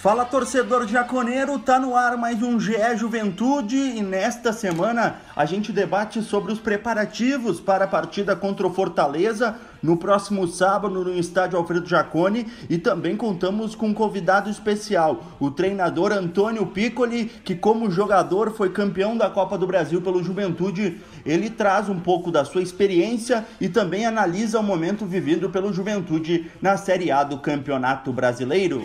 [0.00, 5.72] Fala torcedor jaconeiro, tá no ar mais um GE Juventude e nesta semana a gente
[5.72, 11.58] debate sobre os preparativos para a partida contra o Fortaleza no próximo sábado no estádio
[11.58, 17.90] Alfredo Jacone e também contamos com um convidado especial, o treinador Antônio Piccoli, que como
[17.90, 20.98] jogador foi campeão da Copa do Brasil pelo Juventude.
[21.26, 26.50] Ele traz um pouco da sua experiência e também analisa o momento vivido pelo Juventude
[26.62, 28.82] na Série A do Campeonato Brasileiro.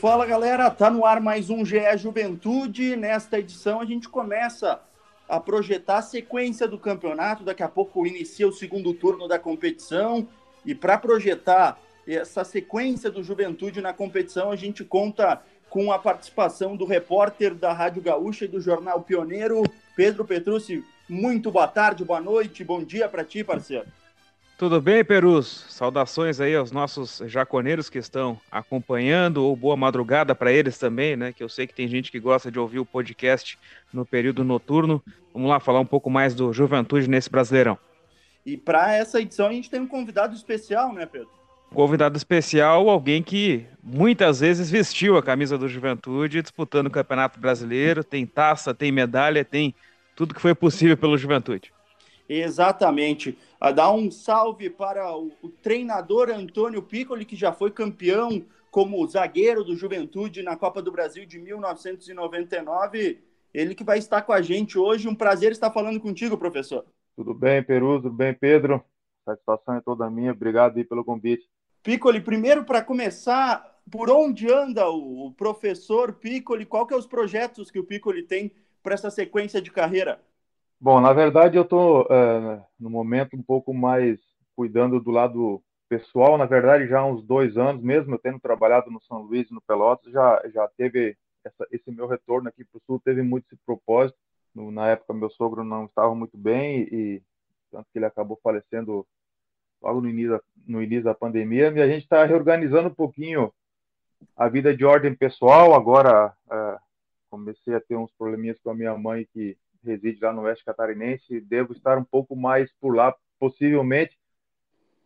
[0.00, 2.94] Fala galera, tá no ar mais um GE Juventude.
[2.94, 4.80] Nesta edição a gente começa
[5.28, 7.42] a projetar a sequência do campeonato.
[7.42, 10.28] Daqui a pouco inicia o segundo turno da competição.
[10.64, 16.76] E para projetar essa sequência do Juventude na competição, a gente conta com a participação
[16.76, 19.64] do repórter da Rádio Gaúcha e do Jornal Pioneiro,
[19.96, 20.84] Pedro Petrucci.
[21.08, 23.86] Muito boa tarde, boa noite, bom dia para ti, parceiro.
[24.58, 25.64] Tudo bem, Perus?
[25.68, 31.32] Saudações aí aos nossos jaconeiros que estão acompanhando, ou boa madrugada para eles também, né?
[31.32, 33.56] Que eu sei que tem gente que gosta de ouvir o podcast
[33.92, 35.00] no período noturno.
[35.32, 37.78] Vamos lá falar um pouco mais do Juventude nesse Brasileirão.
[38.44, 41.30] E para essa edição a gente tem um convidado especial, né, Pedro?
[41.72, 48.02] Convidado especial, alguém que muitas vezes vestiu a camisa do Juventude disputando o Campeonato Brasileiro,
[48.02, 49.72] tem taça, tem medalha, tem
[50.16, 51.72] tudo que foi possível pelo Juventude.
[52.28, 53.38] Exatamente.
[53.58, 59.06] A dar um salve para o, o, treinador Antônio Piccoli, que já foi campeão como
[59.06, 63.22] zagueiro do Juventude na Copa do Brasil de 1999.
[63.54, 65.08] Ele que vai estar com a gente hoje.
[65.08, 66.84] Um prazer estar falando contigo, professor.
[67.16, 68.00] Tudo bem, Peru?
[68.02, 68.84] Tudo bem, Pedro?
[69.24, 70.32] Satisfação é toda minha.
[70.32, 71.48] Obrigado aí pelo convite.
[71.82, 76.66] Piccoli, primeiro para começar, por onde anda o, o professor Piccoli?
[76.66, 80.20] Qual que é os projetos que o Piccoli tem para essa sequência de carreira?
[80.80, 84.20] Bom, na verdade eu estou é, no momento um pouco mais
[84.54, 86.38] cuidando do lado pessoal.
[86.38, 89.60] Na verdade, já há uns dois anos, mesmo eu tendo trabalhado no São Luís, no
[89.60, 93.60] Pelotas, já já teve essa, esse meu retorno aqui para o Sul teve muito esse
[93.66, 94.16] propósito.
[94.54, 97.22] No, na época meu sogro não estava muito bem e
[97.72, 99.06] tanto que ele acabou falecendo
[99.82, 101.72] logo no início, no início da pandemia.
[101.72, 103.52] E a gente está reorganizando um pouquinho
[104.36, 105.74] a vida de ordem pessoal.
[105.74, 106.78] Agora é,
[107.30, 111.40] comecei a ter uns probleminhas com a minha mãe que reside lá no Oeste Catarinense.
[111.40, 114.18] Devo estar um pouco mais por lá, possivelmente,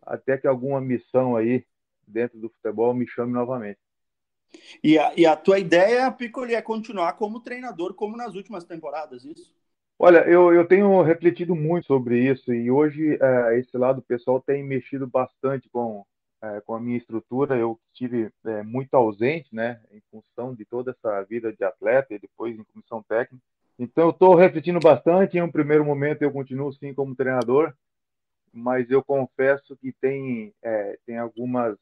[0.03, 1.65] até que alguma missão aí
[2.07, 3.79] dentro do futebol me chame novamente.
[4.83, 9.25] E a, e a tua ideia, Piccoli, é continuar como treinador, como nas últimas temporadas,
[9.25, 9.55] isso?
[9.99, 14.65] Olha, eu, eu tenho refletido muito sobre isso e hoje é, esse lado pessoal tem
[14.65, 16.05] mexido bastante com,
[16.43, 17.57] é, com a minha estrutura.
[17.57, 22.19] Eu estive é, muito ausente, né, em função de toda essa vida de atleta e
[22.19, 23.45] depois em comissão técnica.
[23.79, 25.37] Então, eu estou refletindo bastante.
[25.37, 27.75] Em um primeiro momento, eu continuo sim como treinador,
[28.53, 31.77] mas eu confesso que tem, é, tem algumas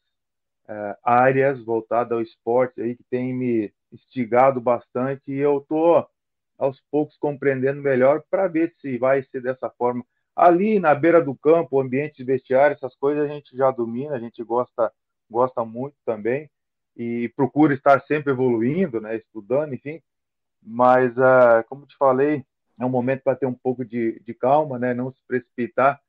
[0.67, 6.07] é, áreas voltadas ao esporte aí que tem me instigado bastante e eu estou
[6.57, 10.05] aos poucos compreendendo melhor para ver se vai ser dessa forma.
[10.35, 14.19] Ali na beira do campo, ambiente de vestiário, essas coisas a gente já domina, a
[14.19, 14.91] gente gosta
[15.29, 16.49] gosta muito também
[16.95, 20.01] e procura estar sempre evoluindo, né, estudando, enfim.
[20.61, 22.45] Mas, uh, como te falei,
[22.79, 24.93] é um momento para ter um pouco de, de calma, né?
[24.93, 25.99] Não se precipitar.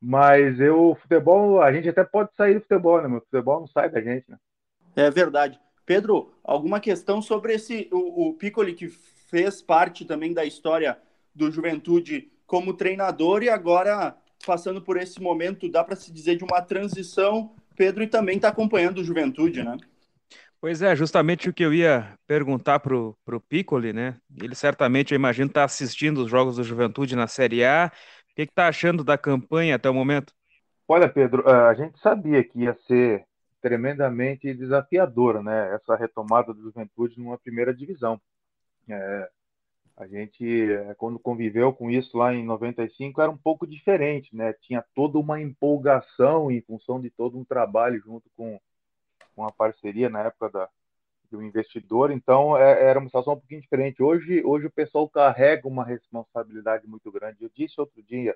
[0.00, 3.08] Mas eu, futebol, a gente até pode sair do futebol, né?
[3.08, 4.36] Mas o futebol não sai da gente, né?
[4.94, 5.60] É verdade.
[5.84, 10.98] Pedro, alguma questão sobre esse o, o Piccoli que fez parte também da história
[11.34, 16.44] do Juventude como treinador e agora passando por esse momento, dá para se dizer de
[16.44, 17.54] uma transição.
[17.74, 19.76] Pedro e também está acompanhando o Juventude, né?
[20.66, 24.16] Pois é, justamente o que eu ia perguntar pro, pro Piccoli, né?
[24.36, 27.92] Ele certamente, eu imagino, está assistindo os jogos do Juventude na Série A.
[28.32, 30.34] O que está achando da campanha até o momento?
[30.88, 33.24] Olha, Pedro, a gente sabia que ia ser
[33.62, 35.72] tremendamente desafiadora, né?
[35.72, 38.20] Essa retomada do Juventude numa primeira divisão.
[38.88, 39.28] É,
[39.96, 44.52] a gente, é, quando conviveu com isso lá em 95, era um pouco diferente, né?
[44.62, 48.58] Tinha toda uma empolgação em função de todo um trabalho junto com
[49.36, 50.68] uma parceria na época da,
[51.30, 54.02] do investidor, então é, era uma situação um pouquinho diferente.
[54.02, 57.42] Hoje, hoje o pessoal carrega uma responsabilidade muito grande.
[57.42, 58.34] Eu disse outro dia,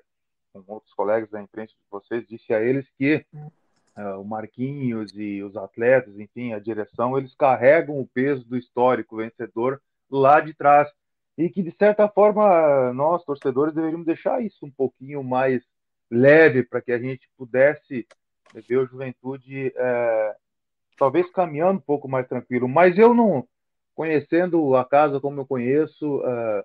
[0.53, 3.25] com outros colegas da imprensa de vocês, disse a eles que
[3.97, 9.17] uh, o Marquinhos e os atletas, enfim, a direção, eles carregam o peso do histórico
[9.17, 10.89] vencedor lá de trás.
[11.37, 15.63] E que, de certa forma, nós, torcedores, deveríamos deixar isso um pouquinho mais
[16.09, 18.05] leve para que a gente pudesse
[18.67, 20.35] ver o Juventude é,
[20.97, 22.67] talvez caminhando um pouco mais tranquilo.
[22.67, 23.47] Mas eu não,
[23.95, 26.63] conhecendo a casa como eu conheço, uh,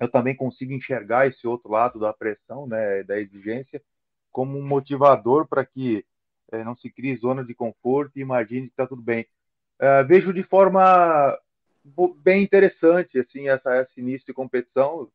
[0.00, 3.82] eu também consigo enxergar esse outro lado da pressão, né, da exigência,
[4.30, 6.04] como um motivador para que
[6.50, 9.26] é, não se crie zona de conforto e imagine que está tudo bem.
[9.80, 11.36] Uh, vejo de forma
[12.22, 15.08] bem interessante assim essa, esse início de competição.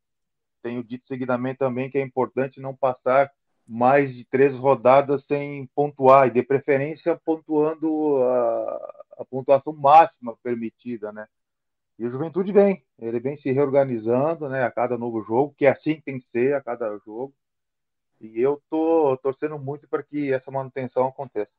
[0.61, 3.31] Tenho dito seguidamente também que é importante não passar
[3.67, 11.11] mais de três rodadas sem pontuar e de preferência pontuando a, a pontuação máxima permitida,
[11.11, 11.27] né?
[11.97, 15.71] E o Juventude vem, ele vem se reorganizando, né, a cada novo jogo, que é
[15.71, 17.33] assim que tem que ser a cada jogo.
[18.19, 21.51] E eu tô torcendo muito para que essa manutenção aconteça.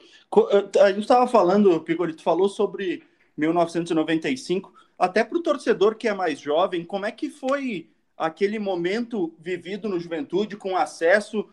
[0.00, 3.02] Eh, a gente estava falando, Pigolito falou sobre
[3.36, 9.34] 1995, até para o torcedor que é mais jovem, como é que foi aquele momento
[9.38, 11.48] vivido no Juventude com acesso?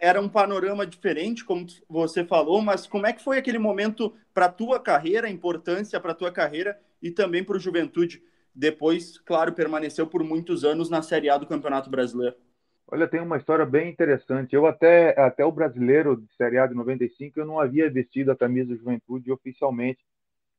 [0.00, 4.46] Era um panorama diferente, como você falou, mas como é que foi aquele momento para
[4.46, 8.22] a tua carreira, importância para a tua carreira e também para o Juventude?
[8.54, 12.34] Depois, claro, permaneceu por muitos anos na Série A do Campeonato Brasileiro.
[12.90, 14.54] Olha, tem uma história bem interessante.
[14.54, 18.36] Eu até, até o brasileiro de Série A de 95, eu não havia vestido a
[18.36, 20.00] camisa do Juventude oficialmente.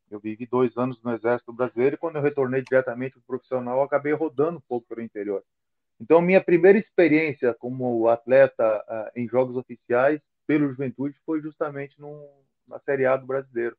[0.09, 3.81] Eu vivi dois anos no Exército Brasileiro e quando eu retornei diretamente para o profissional,
[3.81, 5.43] acabei rodando um pouco pelo interior.
[5.99, 11.95] Então, minha primeira experiência como atleta uh, em jogos oficiais pelo Juventude foi justamente
[12.67, 13.75] na Série A do Brasileiro.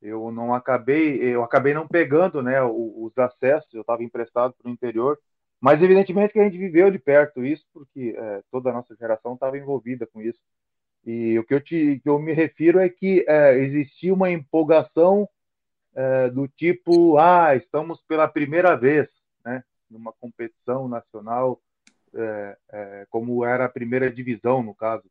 [0.00, 3.72] Eu não acabei, eu acabei não pegando, né, os, os acessos.
[3.72, 5.18] Eu estava emprestado para o interior
[5.64, 9.32] mas, evidentemente, que a gente viveu de perto isso, porque é, toda a nossa geração
[9.32, 10.38] estava envolvida com isso.
[11.06, 15.26] E o que eu, te, que eu me refiro é que é, existia uma empolgação
[15.94, 19.08] é, do tipo: ah, estamos pela primeira vez
[19.44, 21.60] né, numa competição nacional,
[22.14, 25.04] é, é, como era a primeira divisão, no caso.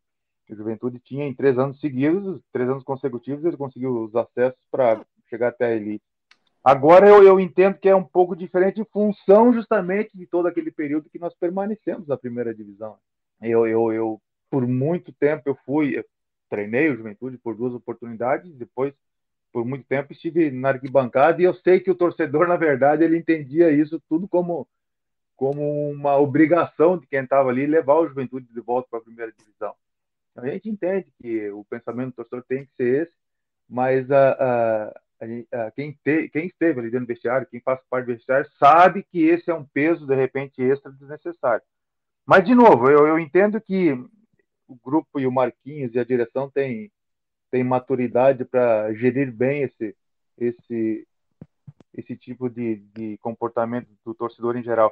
[0.50, 5.04] A Juventude tinha em três anos seguidos, três anos consecutivos, ele conseguiu os acessos para
[5.30, 6.04] chegar até a elite.
[6.64, 10.72] Agora eu, eu entendo que é um pouco diferente em função justamente de todo aquele
[10.72, 12.98] período que nós permanecemos na primeira divisão.
[13.42, 16.06] Eu, eu, eu por muito tempo eu fui, eu
[16.50, 18.94] treinei o Juventude por duas oportunidades, depois
[19.54, 23.18] por muito tempo estive na arquibancada e eu sei que o torcedor na verdade ele
[23.18, 24.68] entendia isso tudo como
[25.36, 29.32] como uma obrigação de quem estava ali levar o Juventude de volta para a primeira
[29.32, 29.74] divisão.
[30.36, 33.14] A gente entende que o pensamento do torcedor tem que ser esse,
[33.68, 34.94] mas a,
[35.60, 39.04] a quem, te, quem esteve ali dentro do vestiário, quem faz parte do vestiário, sabe
[39.04, 41.64] que esse é um peso, de repente, extra desnecessário.
[42.26, 43.92] Mas, de novo, eu, eu entendo que
[44.68, 46.92] o grupo e o Marquinhos e a direção têm,
[47.54, 49.96] têm maturidade para gerir bem esse,
[50.40, 51.08] esse,
[51.96, 54.92] esse tipo de, de comportamento do torcedor em geral.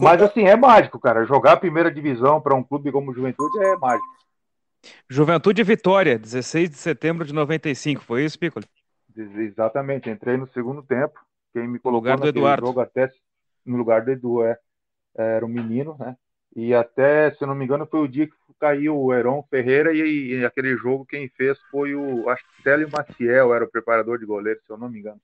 [0.00, 1.26] Mas, assim, é mágico, cara.
[1.26, 4.08] Jogar a primeira divisão para um clube como o Juventude é mágico.
[5.10, 8.64] Juventude Vitória, 16 de setembro de 95, foi isso, Piccoli?
[9.14, 11.20] Exatamente, entrei no segundo tempo.
[11.52, 12.66] Quem me colocou no lugar do Eduardo.
[12.66, 13.10] jogo até
[13.66, 14.58] no lugar do Edu, é,
[15.14, 16.16] era um menino, né?
[16.56, 20.34] E até, se não me engano, foi o dia que caiu o Heron Ferreira e,
[20.34, 24.26] e aquele jogo quem fez foi o, acho que Célio Maciel era o preparador de
[24.26, 25.20] goleiro, se eu não me engano.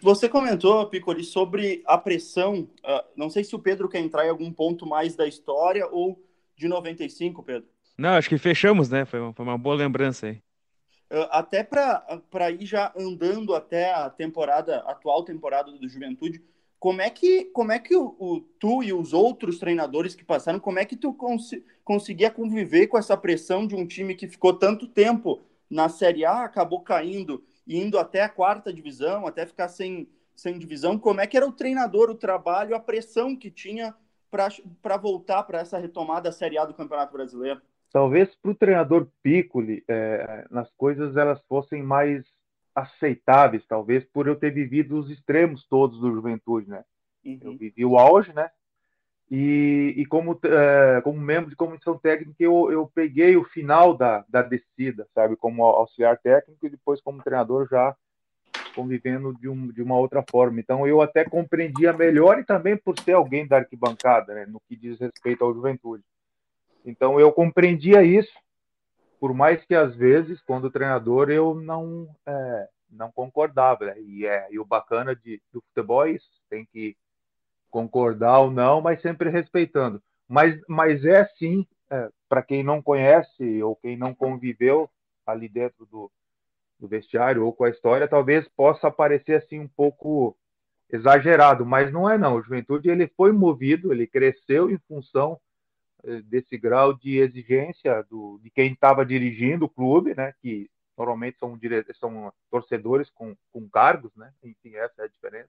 [0.00, 2.68] Você comentou, Piccoli, sobre a pressão.
[2.84, 6.22] Uh, não sei se o Pedro quer entrar em algum ponto mais da história ou
[6.56, 7.68] de 95, Pedro.
[7.96, 9.04] Não, acho que fechamos, né?
[9.04, 10.42] Foi uma, foi uma boa lembrança aí.
[11.10, 16.42] Uh, até para ir já andando até a temporada, atual temporada do Juventude,
[16.84, 20.60] como é que, como é que o, o tu e os outros treinadores que passaram,
[20.60, 21.50] como é que tu cons
[21.82, 26.44] conseguia conviver com essa pressão de um time que ficou tanto tempo na Série A,
[26.44, 31.38] acabou caindo, indo até a quarta divisão, até ficar sem, sem divisão, como é que
[31.38, 33.94] era o treinador, o trabalho, a pressão que tinha
[34.30, 37.62] para voltar para essa retomada da Série A do Campeonato Brasileiro?
[37.94, 42.26] talvez para o treinador Piccoli, é, nas coisas elas fossem mais
[42.74, 46.84] aceitáveis, talvez por eu ter vivido os extremos todos do Juventude, né?
[47.24, 47.38] Uhum.
[47.40, 48.50] Eu vivi o auge, né?
[49.30, 54.24] E, e como, é, como membro de comissão técnica, eu, eu peguei o final da,
[54.28, 55.36] da descida, sabe?
[55.36, 57.96] Como auxiliar técnico e depois como treinador já
[58.74, 60.60] convivendo de, um, de uma outra forma.
[60.60, 64.46] Então eu até compreendia melhor e também por ser alguém da arquibancada, né?
[64.46, 66.02] No que diz respeito ao Juventude.
[66.84, 68.32] Então eu compreendia isso,
[69.24, 73.86] por mais que às vezes, quando treinador, eu não é, não concordava.
[73.86, 73.98] Né?
[74.02, 76.94] E, é, e o bacana de, do futebol é isso, tem que
[77.70, 80.02] concordar ou não, mas sempre respeitando.
[80.28, 84.90] Mas, mas é sim, é, para quem não conhece ou quem não conviveu
[85.26, 86.12] ali dentro do,
[86.78, 90.36] do vestiário ou com a história, talvez possa parecer assim um pouco
[90.92, 92.34] exagerado, mas não é não.
[92.34, 95.40] O Juventude ele foi movido, ele cresceu em função
[96.24, 101.56] desse grau de exigência do, de quem estava dirigindo o clube, né, que normalmente são,
[101.56, 101.84] dire...
[101.98, 105.48] são torcedores com, com cargos, né, enfim, essa é a diferença.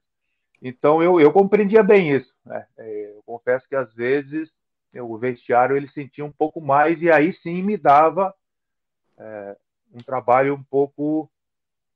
[0.62, 2.32] Então eu, eu compreendia bem isso.
[2.44, 2.66] Né?
[2.78, 4.50] Eh, eu confesso que às vezes
[4.94, 8.34] o vestiário ele sentia um pouco mais e aí sim me dava
[9.18, 9.56] é,
[9.92, 11.30] um trabalho um pouco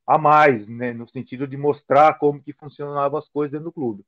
[0.07, 4.05] a mais, né, no sentido de mostrar como que funcionavam as coisas dentro do clube.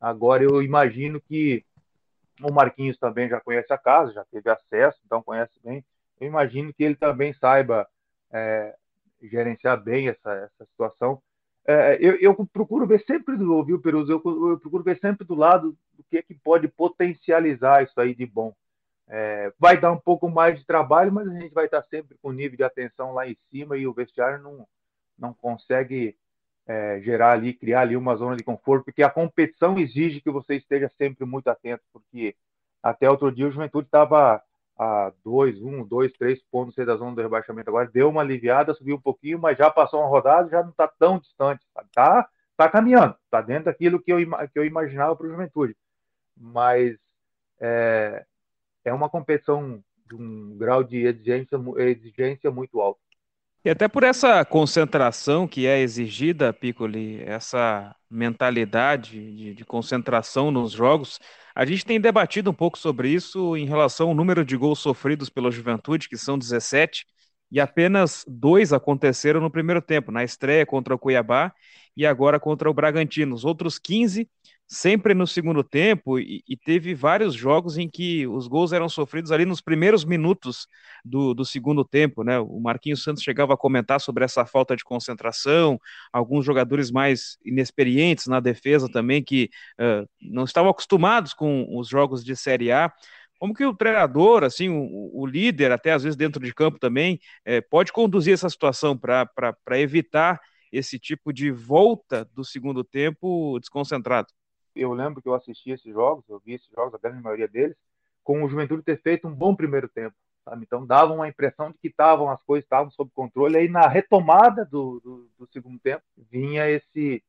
[0.00, 1.64] Agora eu imagino que
[2.42, 5.84] o Marquinhos também já conhece a casa, já teve acesso, então conhece bem.
[6.20, 7.88] Eu imagino que ele também saiba
[8.32, 8.74] é,
[9.22, 11.22] gerenciar bem essa, essa situação.
[11.66, 14.10] É, eu, eu, procuro ver sempre do, viu, Peruso?
[14.10, 18.14] Eu, eu, procuro ver sempre do lado do que é que pode potencializar isso aí
[18.14, 18.54] de bom.
[19.06, 22.28] É, vai dar um pouco mais de trabalho, mas a gente vai estar sempre com
[22.28, 24.66] o nível de atenção lá em cima e o vestiário não,
[25.18, 26.16] não consegue
[26.68, 30.56] é, gerar ali, criar ali uma zona de conforto, porque a competição exige que você
[30.56, 32.36] esteja sempre muito atento, porque
[32.82, 34.42] até outro dia o Juventude estava
[34.78, 37.70] a dois, um, dois, três pontos da zona do rebaixamento.
[37.70, 40.86] Agora deu uma aliviada, subiu um pouquinho, mas já passou uma rodada, já não está
[40.86, 41.64] tão distante.
[41.88, 45.74] Está tá caminhando, está dentro daquilo que eu, que eu imaginava para o Juventude.
[46.36, 46.96] Mas
[47.58, 48.24] é,
[48.84, 53.00] é uma competição de um grau de exigência, exigência muito alto.
[53.64, 60.72] E até por essa concentração que é exigida, Piccoli, essa mentalidade de, de, concentração nos
[60.72, 61.18] jogos,
[61.54, 65.28] a gente tem debatido um pouco sobre isso em relação ao número de gols sofridos
[65.28, 67.04] pela juventude, que são 17,
[67.50, 71.52] e apenas dois aconteceram no primeiro tempo, na estreia contra o Cuiabá
[71.96, 73.34] e agora contra o Bragantino.
[73.34, 74.30] Os outros 15
[74.68, 79.32] sempre no segundo tempo e, e, teve vários jogos em que os gols eram sofridos
[79.32, 80.68] ali nos primeiros minutos
[81.02, 82.38] do, do, segundo tempo, né?
[82.38, 85.80] O Marquinhos Santos chegava a comentar sobre essa falta de concentração,
[86.12, 89.48] alguns jogadores mais inexperientes na defesa também que
[89.80, 92.92] uh, não estavam acostumados com os jogos de Série A.
[93.38, 97.20] Como que o treinador, assim, o, o líder, até às vezes dentro de campo também,
[97.44, 100.40] eh, pode conduzir essa situação para evitar
[100.72, 104.28] esse tipo de volta do segundo tempo desconcentrado?
[104.80, 107.76] Eu lembro que eu assisti esses jogos, eu vi esses jogos, a grande maioria deles,
[108.22, 110.14] com o Juventude ter feito um bom primeiro tempo.
[110.44, 110.64] Sabe?
[110.64, 113.58] Então dava uma impressão de que estavam as coisas estavam sob controle.
[113.58, 117.22] Aí na retomada do, do, do, segundo tempo vinha esse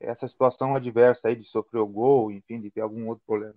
[0.00, 3.54] essa situação adversa aí de sofrer o gol, enfim, de ter algum outro problema.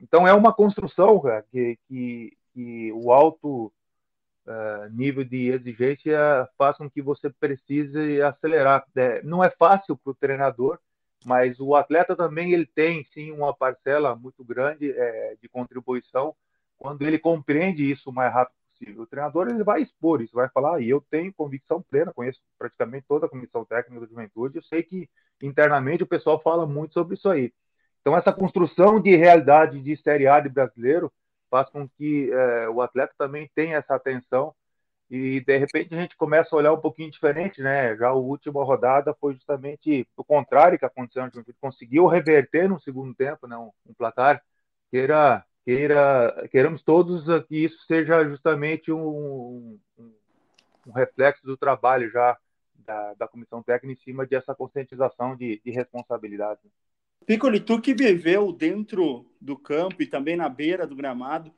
[0.00, 3.72] Então é uma construção, cara, que, que, que o alto
[4.46, 8.84] uh, nível de exigência faz com que você precise acelerar.
[8.94, 10.78] É, não é fácil para o treinador
[11.26, 16.36] mas o atleta também ele tem sim uma parcela muito grande é, de contribuição
[16.78, 19.02] quando ele compreende isso o mais rápido possível.
[19.02, 23.06] O treinador ele vai expor isso, vai falar, e eu tenho convicção plena, conheço praticamente
[23.08, 25.10] toda a comissão técnica da juventude, eu sei que
[25.42, 27.52] internamente o pessoal fala muito sobre isso aí.
[28.00, 31.12] Então essa construção de realidade de Série A de brasileiro
[31.50, 34.54] faz com que é, o atleta também tenha essa atenção
[35.08, 37.96] e de repente a gente começa a olhar um pouquinho diferente, né?
[37.96, 42.80] Já a última rodada foi justamente o contrário que aconteceu, a gente conseguiu reverter no
[42.80, 43.56] segundo tempo, né?
[43.56, 44.42] Um, um placar
[44.90, 50.12] queira queira queremos todos que isso seja justamente um, um,
[50.86, 52.36] um reflexo do trabalho já
[52.74, 56.60] da, da, comissão técnica em cima dessa conscientização de, de responsabilidade.
[57.26, 61.52] Piccoli, tu que viveu dentro do campo e também na beira do gramado,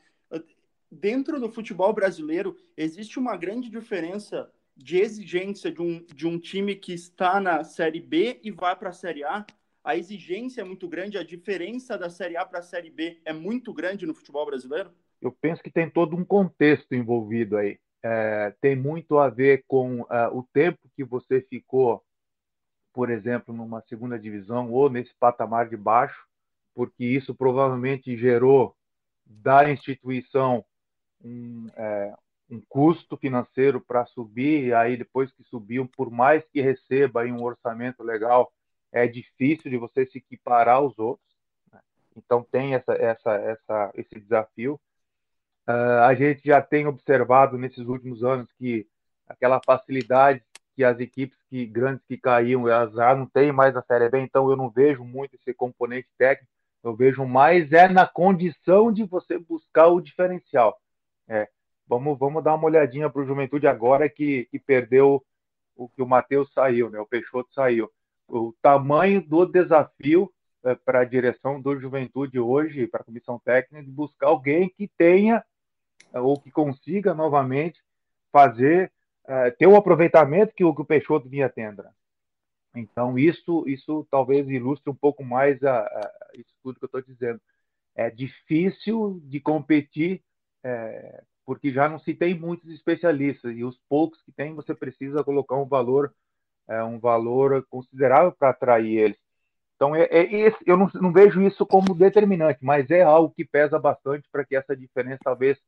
[0.90, 6.74] dentro do futebol brasileiro, existe uma grande diferença de exigência de um, de um time
[6.76, 9.44] que está na Série B e vai para a Série A?
[9.82, 13.32] A exigência é muito grande, a diferença da Série A para a Série B é
[13.32, 14.92] muito grande no futebol brasileiro?
[15.20, 17.78] Eu penso que tem todo um contexto envolvido aí.
[18.02, 22.04] É, tem muito a ver com uh, o tempo que você ficou,
[22.92, 26.24] por exemplo, numa segunda divisão ou nesse patamar de baixo,
[26.72, 28.76] porque isso provavelmente gerou
[29.26, 30.64] da instituição
[31.24, 32.14] um, é,
[32.50, 37.42] um custo financeiro para subir, aí depois que subiu, por mais que receba aí um
[37.42, 38.52] orçamento legal,
[38.92, 41.28] é difícil de você se equiparar aos outros.
[41.72, 41.80] Né?
[42.16, 44.80] Então tem essa, essa, essa, esse desafio.
[45.68, 48.86] Uh, a gente já tem observado nesses últimos anos que
[49.26, 50.42] aquela facilidade
[50.78, 54.20] que as equipes que grandes que caíam, elas já não têm mais a Série B,
[54.20, 56.52] então eu não vejo muito esse componente técnico,
[56.84, 60.80] eu vejo mais é na condição de você buscar o diferencial.
[61.28, 61.48] É,
[61.86, 65.24] vamos, vamos dar uma olhadinha para o Juventude agora que, que perdeu
[65.76, 66.98] o que o Matheus saiu, né?
[66.98, 67.90] O Peixoto saiu.
[68.26, 70.32] O tamanho do desafio
[70.64, 74.88] é, para a direção do Juventude hoje, para a comissão técnica, de buscar alguém que
[74.98, 75.44] tenha
[76.12, 77.80] é, ou que consiga novamente
[78.32, 78.92] fazer
[79.26, 81.82] é, ter o aproveitamento que o, que o Peixoto vinha tendo.
[81.82, 81.90] Né?
[82.74, 87.02] Então isso isso talvez ilustre um pouco mais a, a isso tudo que eu estou
[87.02, 87.40] dizendo.
[87.94, 90.22] É difícil de competir
[90.64, 95.24] é, porque já não se tem muitos especialistas e os poucos que tem você precisa
[95.24, 96.12] colocar um valor
[96.68, 99.18] é, um valor considerável para atrair eles
[99.76, 103.78] Então, é, é eu não, não, vejo isso como determinante, mas é algo que pesa
[103.78, 105.58] bastante para que essa diferença talvez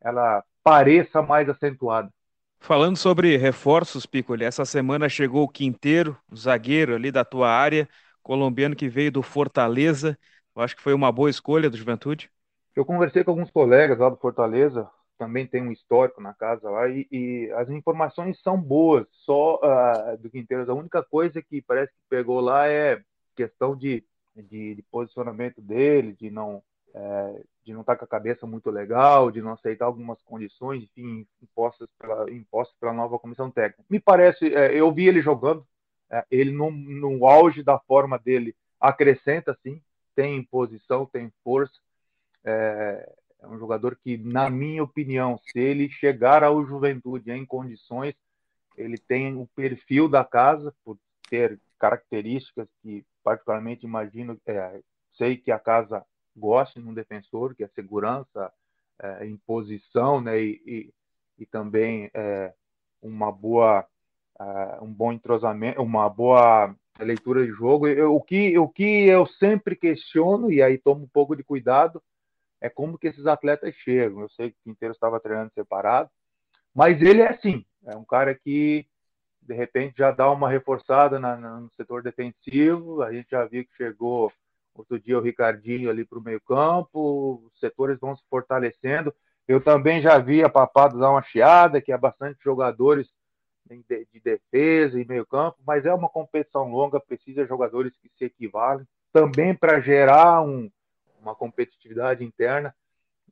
[0.00, 2.10] ela pareça mais acentuada.
[2.58, 7.88] Falando sobre reforços, Piccoli, essa semana chegou o Quinteiro, zagueiro ali da tua área,
[8.22, 10.18] colombiano que veio do Fortaleza.
[10.54, 12.30] Eu acho que foi uma boa escolha do Juventude.
[12.76, 16.86] Eu conversei com alguns colegas lá do Fortaleza, também tem um histórico na casa lá,
[16.88, 20.70] e, e as informações são boas, só uh, do Quinteiro.
[20.70, 23.02] A única coisa que parece que pegou lá é
[23.34, 24.04] questão de,
[24.36, 26.62] de, de posicionamento dele, de não
[26.94, 30.82] é, de não estar tá com a cabeça muito legal, de não aceitar algumas condições,
[30.82, 33.84] enfim, impostas pela, impostas pela nova comissão técnica.
[33.90, 35.66] Me parece, é, eu vi ele jogando,
[36.10, 39.80] é, ele no, no auge da forma dele acrescenta, sim,
[40.14, 41.74] tem posição, tem força,
[42.46, 48.14] é, é um jogador que, na minha opinião, se ele chegar ao Juventude em condições,
[48.76, 50.98] ele tem o perfil da casa, por
[51.28, 54.80] ter características que particularmente imagino, é,
[55.14, 56.04] sei que a casa
[56.36, 58.52] gosta de um defensor, que é segurança,
[59.00, 60.94] é, imposição, né, e, e,
[61.38, 62.52] e também é,
[63.02, 63.84] uma boa,
[64.38, 67.88] é, um bom entrosamento, uma boa leitura de jogo.
[67.88, 72.02] Eu, o, que, o que eu sempre questiono, e aí tomo um pouco de cuidado,
[72.60, 74.22] é como que esses atletas chegam.
[74.22, 76.10] Eu sei que o Quinteiro estava treinando separado,
[76.74, 78.86] mas ele é assim, é um cara que
[79.42, 83.02] de repente já dá uma reforçada na, no setor defensivo.
[83.02, 84.32] A gente já viu que chegou
[84.74, 89.14] outro dia o Ricardinho ali para o meio campo, os setores vão se fortalecendo.
[89.46, 93.08] Eu também já vi a Papada dar uma chiada, que é bastante jogadores
[93.68, 98.24] de defesa e meio campo, mas é uma competição longa, precisa de jogadores que se
[98.24, 100.70] equivalem, também para gerar um,
[101.26, 102.74] uma competitividade interna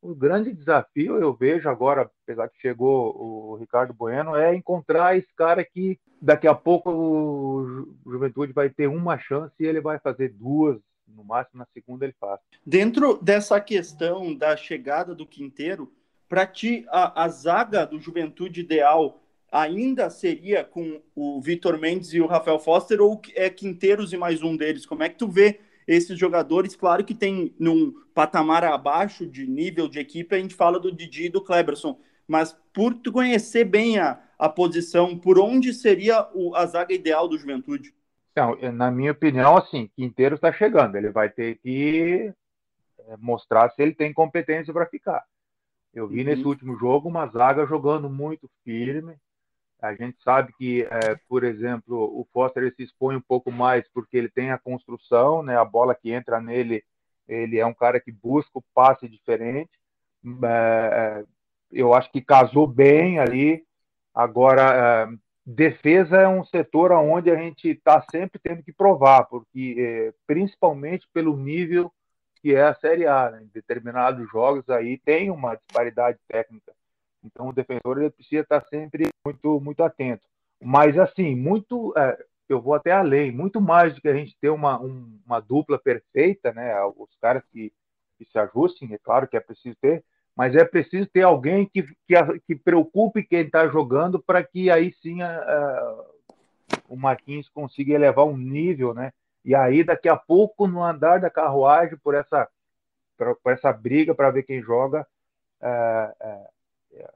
[0.04, 5.32] o grande desafio eu vejo agora, apesar que chegou o Ricardo Bueno, é encontrar esse
[5.34, 10.28] cara que daqui a pouco o Juventude vai ter uma chance e ele vai fazer
[10.28, 12.38] duas, no máximo na segunda ele faz.
[12.66, 15.90] Dentro dessa questão da chegada do Quinteiro,
[16.28, 22.20] para ti a, a zaga do Juventude ideal ainda seria com o Vitor Mendes e
[22.20, 24.84] o Rafael Foster ou é Quinteiros e mais um deles?
[24.84, 29.88] Como é que tu vê esses jogadores, claro que tem num patamar abaixo de nível
[29.88, 33.98] de equipe, a gente fala do Didi e do Kleberson, mas por tu conhecer bem
[33.98, 37.94] a, a posição, por onde seria o, a zaga ideal do Juventude?
[38.32, 42.32] Então, na minha opinião, assim, Quinteiro está chegando, ele vai ter que
[42.98, 45.24] é, mostrar se ele tem competência para ficar.
[45.92, 46.24] Eu vi uhum.
[46.24, 49.14] nesse último jogo uma zaga jogando muito firme,
[49.84, 54.16] a gente sabe que, é, por exemplo, o Foster se expõe um pouco mais porque
[54.16, 55.58] ele tem a construção, né?
[55.58, 56.82] A bola que entra nele,
[57.28, 59.70] ele é um cara que busca o passe diferente.
[60.42, 61.24] É,
[61.70, 63.62] eu acho que casou bem ali.
[64.14, 69.76] Agora, é, defesa é um setor onde a gente está sempre tendo que provar, porque
[69.78, 71.92] é, principalmente pelo nível
[72.40, 73.42] que é a Série A, né?
[73.42, 76.72] em determinados jogos aí tem uma disparidade técnica
[77.24, 80.26] então o defensor ele precisa estar sempre muito muito atento.
[80.62, 82.16] Mas assim, muito é,
[82.48, 85.78] eu vou até além, muito mais do que a gente ter uma, um, uma dupla
[85.78, 86.74] perfeita, né?
[86.96, 87.72] Os caras que,
[88.18, 90.04] que se ajustem, é claro que é preciso ter,
[90.36, 92.14] mas é preciso ter alguém que, que,
[92.46, 96.04] que preocupe quem está jogando para que aí sim a, a,
[96.88, 99.12] o Marquinhos consiga elevar um nível, né?
[99.44, 102.48] E aí daqui a pouco no andar da carruagem por essa
[103.16, 105.06] por essa briga para ver quem joga,
[105.62, 106.48] é, é,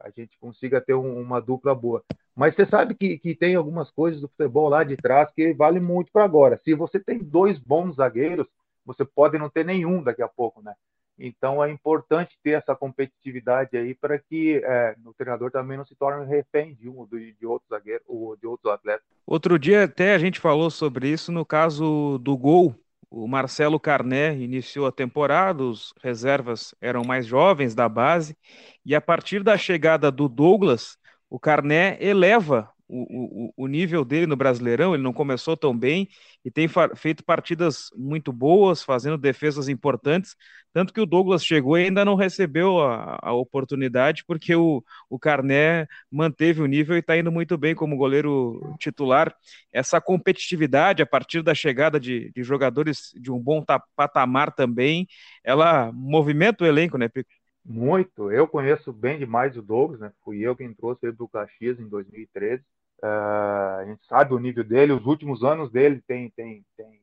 [0.01, 2.03] a gente consiga ter um, uma dupla boa.
[2.35, 5.81] Mas você sabe que, que tem algumas coisas do futebol lá de trás que vale
[5.81, 6.61] muito para agora.
[6.65, 8.47] Se você tem dois bons zagueiros,
[8.85, 10.75] você pode não ter nenhum daqui a pouco, né?
[11.19, 15.97] Então é importante ter essa competitividade aí para que é, o treinador também não se
[15.97, 19.05] torne refém de um de, de outro zagueiro ou de outros atletas.
[19.27, 22.75] Outro dia até a gente falou sobre isso no caso do gol
[23.11, 28.37] o Marcelo Carné iniciou a temporada, os reservas eram mais jovens da base,
[28.85, 30.99] e a partir da chegada do Douglas,
[31.31, 36.09] o Carné eleva o, o, o nível dele no Brasileirão, ele não começou tão bem
[36.45, 40.35] e tem feito partidas muito boas, fazendo defesas importantes,
[40.73, 45.19] tanto que o Douglas chegou e ainda não recebeu a, a oportunidade, porque o, o
[45.19, 49.35] Carné manteve o nível e está indo muito bem como goleiro titular.
[49.73, 53.65] Essa competitividade, a partir da chegada de, de jogadores de um bom
[53.97, 55.07] patamar também,
[55.45, 57.31] ela movimenta o elenco, né, Pico?
[57.65, 58.31] Muito.
[58.33, 60.11] Eu conheço bem demais o Douglas, né?
[60.25, 62.65] Fui eu quem trouxe ele para o Caxias em 2013.
[63.03, 67.01] Uh, a gente sabe o nível dele, os últimos anos dele tem, tem, tem,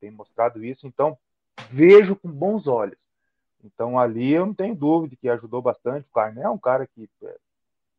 [0.00, 1.18] tem mostrado isso, então
[1.70, 2.98] vejo com bons olhos.
[3.62, 6.06] Então ali eu não tenho dúvida que ajudou bastante.
[6.08, 7.36] O Carné é um cara que é,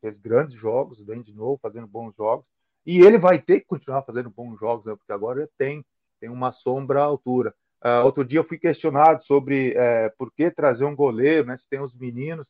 [0.02, 2.46] fez grandes jogos, vem de novo fazendo bons jogos,
[2.86, 5.84] e ele vai ter que continuar fazendo bons jogos, né, porque agora tem,
[6.20, 7.54] tem uma sombra à altura.
[7.84, 11.58] Uh, outro dia eu fui questionado sobre é, por que trazer um goleiro, né?
[11.58, 12.48] Se tem os meninos,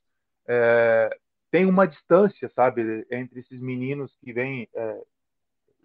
[0.47, 1.09] é,
[1.55, 5.01] tem uma distância, sabe, entre esses meninos que vêm é,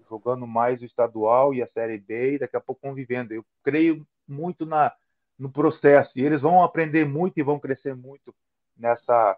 [0.09, 3.33] jogando mais o estadual e a série B e daqui a pouco convivendo.
[3.33, 4.93] Eu creio muito na
[5.39, 8.35] no processo e eles vão aprender muito e vão crescer muito
[8.77, 9.37] nessa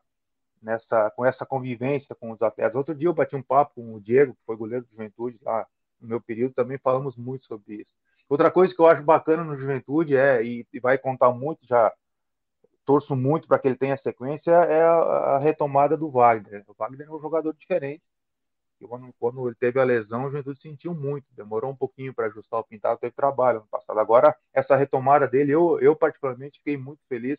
[0.63, 2.77] nessa com essa convivência com os atletas.
[2.77, 5.67] Outro dia eu bati um papo com o Diego, que foi goleiro do Juventude lá
[6.01, 7.91] no meu período, também falamos muito sobre isso.
[8.27, 11.93] Outra coisa que eu acho bacana no Juventude é, e, e vai contar muito, já
[12.85, 16.65] torço muito para que ele tenha sequência, é a, a, retomada do Wagner.
[16.69, 18.03] O Wagner é um jogador diferente.
[18.89, 22.59] Quando, quando ele teve a lesão, o Juventude sentiu muito, demorou um pouquinho para ajustar
[22.59, 23.99] o pintado, teve trabalho no passado.
[24.01, 27.39] Agora, essa retomada dele, eu, eu particularmente fiquei muito feliz,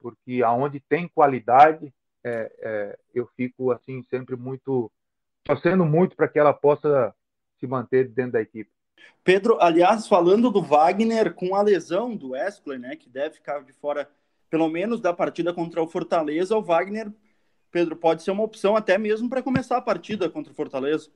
[0.00, 4.90] porque aonde tem qualidade, é, é, eu fico assim sempre muito
[5.42, 7.14] torcendo muito para que ela possa
[7.58, 8.70] se manter dentro da equipe.
[9.24, 13.72] Pedro, aliás, falando do Wagner com a lesão do Escler, né, que deve ficar de
[13.72, 14.08] fora
[14.50, 17.10] pelo menos da partida contra o Fortaleza, o Wagner,
[17.70, 21.08] Pedro, pode ser uma opção até mesmo para começar a partida contra o Fortaleza.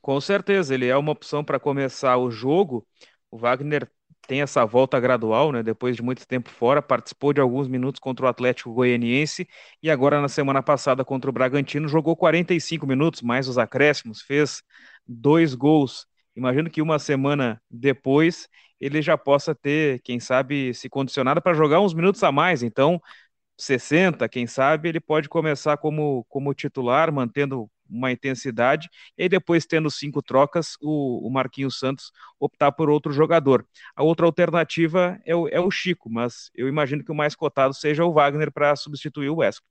[0.00, 2.84] Com certeza, ele é uma opção para começar o jogo.
[3.30, 3.88] O Wagner
[4.26, 5.62] tem essa volta gradual, né?
[5.62, 9.48] Depois de muito tempo fora, participou de alguns minutos contra o Atlético Goianiense
[9.82, 14.62] e agora na semana passada contra o Bragantino jogou 45 minutos, mais os acréscimos, fez
[15.06, 16.06] dois gols.
[16.34, 18.48] Imagino que uma semana depois
[18.82, 22.64] ele já possa ter, quem sabe, se condicionado para jogar uns minutos a mais.
[22.64, 23.00] Então,
[23.56, 29.88] 60, quem sabe, ele pode começar como, como titular, mantendo uma intensidade, e depois, tendo
[29.88, 33.64] cinco trocas, o, o Marquinhos Santos optar por outro jogador.
[33.94, 37.74] A outra alternativa é o, é o Chico, mas eu imagino que o mais cotado
[37.74, 39.64] seja o Wagner para substituir o Wesley.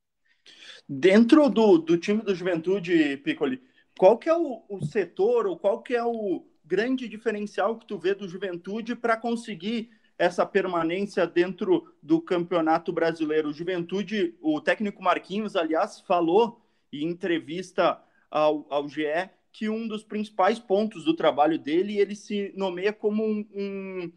[0.87, 3.61] Dentro do, do time do Juventude, Piccoli,
[3.97, 7.97] qual que é o, o setor ou qual que é o grande diferencial que tu
[7.97, 13.49] vê do Juventude para conseguir essa permanência dentro do Campeonato Brasileiro?
[13.49, 20.01] O Juventude, o técnico Marquinhos, aliás, falou em entrevista ao, ao GE que um dos
[20.01, 24.11] principais pontos do trabalho dele, ele se nomeia como um, um,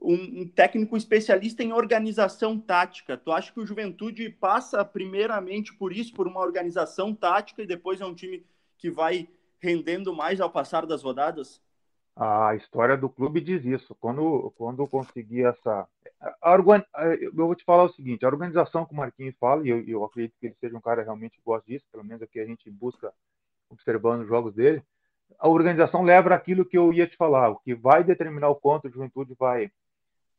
[0.00, 3.16] um, técnico especialista em organização tática.
[3.16, 8.00] Tu acha que o Juventude passa primeiramente por isso, por uma organização tática, e depois
[8.00, 8.46] é um time
[8.78, 11.65] que vai rendendo mais ao passar das rodadas?
[12.16, 13.94] A história do clube diz isso.
[13.96, 15.86] Quando, quando consegui essa.
[17.20, 20.04] Eu vou te falar o seguinte: a organização que o Marquinhos fala, e eu, eu
[20.04, 22.70] acredito que ele seja um cara realmente que gosta disso, pelo menos aqui a gente
[22.70, 23.12] busca
[23.68, 24.82] observando os jogos dele.
[25.38, 27.50] A organização leva aquilo que eu ia te falar.
[27.50, 29.70] O que vai determinar o quanto a juventude vai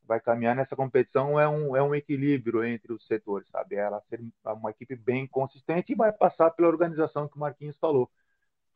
[0.04, 3.76] vai caminhar nessa competição é um, é um equilíbrio entre os setores, sabe?
[3.76, 8.10] Ela ser uma equipe bem consistente e vai passar pela organização que o Marquinhos falou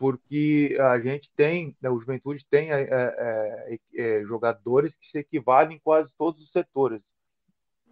[0.01, 5.77] porque a gente tem, né, o Juventude tem é, é, é, jogadores que se equivalem
[5.77, 7.03] em quase todos os setores,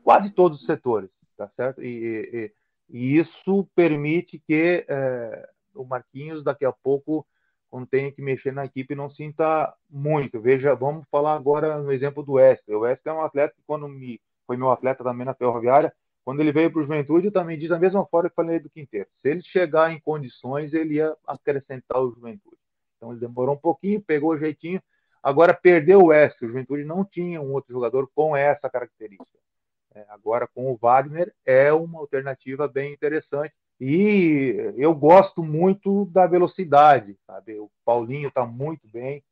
[0.04, 1.84] quase todos os setores, tá certo?
[1.84, 2.52] E,
[2.90, 7.28] e, e isso permite que é, o Marquinhos daqui a pouco,
[7.70, 10.42] quando tenha que mexer na equipe, não sinta muito.
[10.42, 12.76] Veja, vamos falar agora no exemplo do Wesley.
[12.76, 15.94] O Wesley é um atleta que quando me foi meu atleta também na Ferroviária,
[16.30, 18.70] quando ele veio para o Juventude, eu também diz da mesma forma que falei do
[18.70, 19.08] Quinteiro.
[19.20, 22.56] Se ele chegar em condições, ele ia acrescentar o Juventude.
[22.96, 24.80] Então ele demorou um pouquinho, pegou o jeitinho.
[25.24, 26.48] Agora perdeu o Wesley.
[26.48, 29.40] O Juventude não tinha um outro jogador com essa característica.
[29.96, 33.56] É, agora com o Wagner é uma alternativa bem interessante.
[33.82, 37.58] E eu gosto muito da velocidade, sabe?
[37.58, 39.24] O Paulinho está muito bem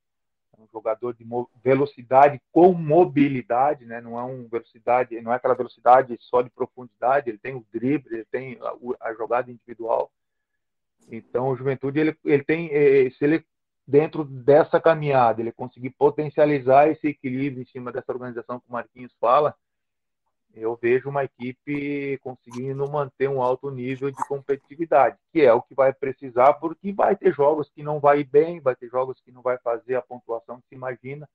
[0.57, 1.25] um jogador de
[1.63, 4.01] velocidade com mobilidade, né?
[4.01, 7.29] Não é um velocidade, não é aquela velocidade só de profundidade.
[7.29, 10.11] Ele tem o drible, ele tem a, a jogada individual.
[11.09, 13.45] Então, o Juventude ele, ele tem, eh, se ele
[13.87, 19.13] dentro dessa caminhada ele conseguir potencializar esse equilíbrio em cima dessa organização que o Marquinhos
[19.19, 19.55] fala,
[20.59, 25.75] eu vejo uma equipe conseguindo manter um alto nível de competitividade, que é o que
[25.75, 29.41] vai precisar, porque vai ter jogos que não vai bem, vai ter jogos que não
[29.41, 31.27] vai fazer a pontuação que se imagina,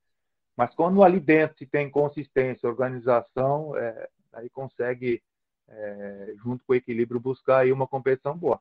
[0.55, 5.21] mas quando ali dentro se tem consistência, organização, é, aí consegue,
[5.67, 8.59] é, junto com o equilíbrio, buscar aí uma competição boa.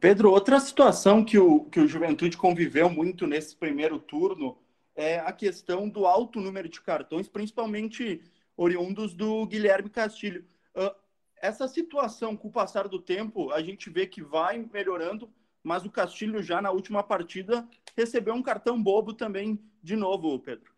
[0.00, 4.58] Pedro, outra situação que o, que o Juventude conviveu muito nesse primeiro turno
[4.94, 8.22] é a questão do alto número de cartões, principalmente
[8.56, 10.44] oriundos do Guilherme Castilho.
[10.74, 10.94] Uh,
[11.40, 15.30] essa situação, com o passar do tempo, a gente vê que vai melhorando,
[15.62, 20.74] mas o Castilho já na última partida recebeu um cartão bobo também de novo, Pedro.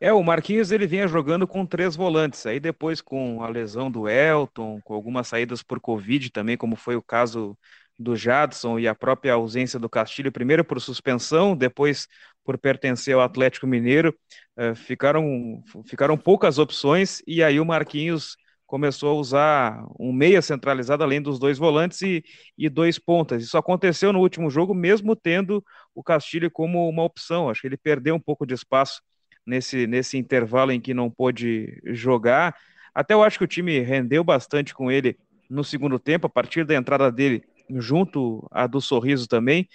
[0.00, 4.08] É, o Marquinhos ele vinha jogando com três volantes, aí depois com a lesão do
[4.08, 7.56] Elton, com algumas saídas por Covid também, como foi o caso
[7.98, 12.06] do Jadson e a própria ausência do Castilho, primeiro por suspensão, depois
[12.48, 14.16] por pertencer ao Atlético Mineiro.
[14.56, 21.04] Uh, ficaram, ficaram poucas opções e aí o Marquinhos começou a usar um meia centralizado
[21.04, 22.24] além dos dois volantes e,
[22.56, 23.42] e dois pontas.
[23.42, 25.62] Isso aconteceu no último jogo, mesmo tendo
[25.94, 27.50] o Castilho como uma opção.
[27.50, 29.02] Acho que ele perdeu um pouco de espaço
[29.46, 32.56] nesse, nesse intervalo em que não pôde jogar.
[32.94, 35.18] Até eu acho que o time rendeu bastante com ele
[35.50, 37.44] no segundo tempo, a partir da entrada dele
[37.76, 39.68] junto à do Sorriso também,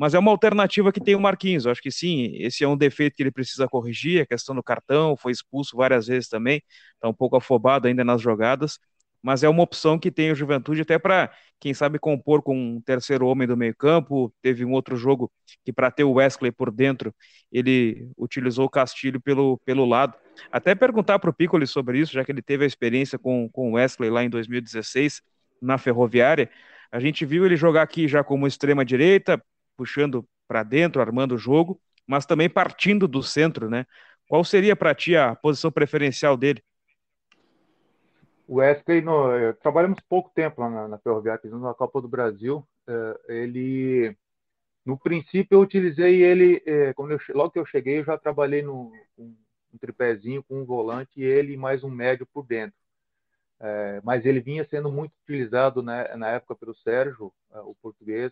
[0.00, 1.66] mas é uma alternativa que tem o Marquinhos.
[1.66, 4.62] Eu acho que sim, esse é um defeito que ele precisa corrigir, a questão do
[4.62, 6.62] cartão, foi expulso várias vezes também,
[6.94, 8.78] está um pouco afobado ainda nas jogadas,
[9.22, 12.80] mas é uma opção que tem o Juventude até para, quem sabe, compor com um
[12.80, 14.32] terceiro homem do meio-campo.
[14.40, 15.30] Teve um outro jogo
[15.62, 17.14] que, para ter o Wesley por dentro,
[17.52, 20.14] ele utilizou o Castilho pelo, pelo lado.
[20.50, 23.72] Até perguntar para o Piccoli sobre isso, já que ele teve a experiência com, com
[23.72, 25.20] o Wesley lá em 2016,
[25.60, 26.48] na Ferroviária.
[26.90, 29.40] A gente viu ele jogar aqui já como extrema-direita,
[29.80, 33.86] puxando para dentro, armando o jogo, mas também partindo do centro, né?
[34.28, 36.62] Qual seria para ti a posição preferencial dele?
[38.46, 42.62] O Wesley, no, trabalhamos pouco tempo lá na, na Ferroviária, na Copa do Brasil.
[42.86, 44.14] É, ele,
[44.84, 48.60] no princípio, eu utilizei ele, é, quando eu, logo que eu cheguei, eu já trabalhei
[48.60, 49.34] no, um,
[49.72, 52.76] um tripézinho com um volante e ele mais um médio por dentro.
[53.58, 58.30] É, mas ele vinha sendo muito utilizado né, na época pelo Sérgio, o português,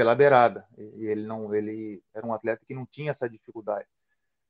[0.00, 0.64] pela beirada.
[0.78, 3.86] E ele não, ele era um atleta que não tinha essa dificuldade,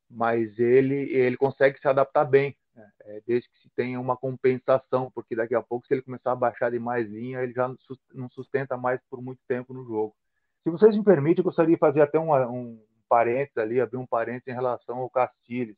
[0.08, 2.88] mas ele ele consegue se adaptar bem, né?
[3.00, 6.36] é, desde que se tenha uma compensação, porque daqui a pouco se ele começar a
[6.36, 7.68] baixar de mais linha, ele já
[8.14, 10.14] não sustenta mais por muito tempo no jogo.
[10.62, 14.06] Se vocês me permitem, eu gostaria de fazer até um, um parênteses ali, abrir um
[14.06, 15.76] parênteses em relação ao Castilhos,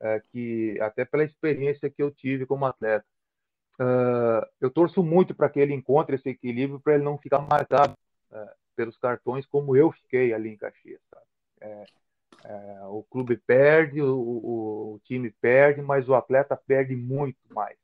[0.00, 3.04] é, que até pela experiência que eu tive como atleta.
[3.80, 7.94] Uh, eu torço muito para que ele encontre esse equilíbrio, para ele não ficar marcado
[8.30, 11.00] uh, pelos cartões como eu fiquei ali em Caxias.
[11.60, 11.84] É,
[12.44, 17.76] é, o clube perde, o, o, o, time perde, mas o atleta perde muito mais.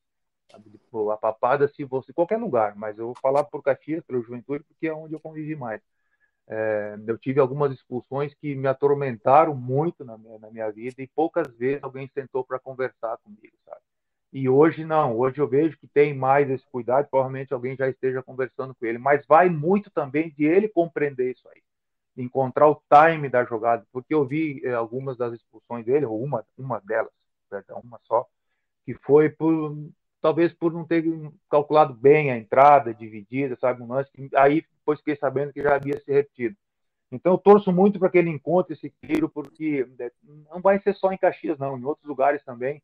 [0.50, 0.70] Sabe?
[1.10, 2.12] A papada, se você.
[2.12, 5.56] qualquer lugar, mas eu vou falar por Caxias, pelo Juventude, porque é onde eu convivi
[5.56, 5.80] mais.
[6.46, 11.06] É, eu tive algumas expulsões que me atormentaram muito na minha, na minha vida e
[11.06, 13.80] poucas vezes alguém sentou para conversar comigo, sabe?
[14.32, 18.22] E hoje não, hoje eu vejo que tem mais esse cuidado, provavelmente alguém já esteja
[18.22, 21.62] conversando com ele, mas vai muito também de ele compreender isso aí,
[22.16, 26.46] encontrar o time da jogada, porque eu vi eh, algumas das expulsões dele, ou uma,
[26.56, 27.12] uma delas,
[27.50, 28.26] perdão, uma só,
[28.86, 29.76] que foi por
[30.22, 31.04] talvez por não ter
[31.50, 36.00] calculado bem a entrada dividida, sabe, um lance, aí depois fiquei sabendo que já havia
[36.00, 36.56] se repetido.
[37.10, 40.12] Então, eu torço muito para que ele encontre esse equilíbrio, porque eh,
[40.50, 42.80] não vai ser só em Caxias, não, em outros lugares também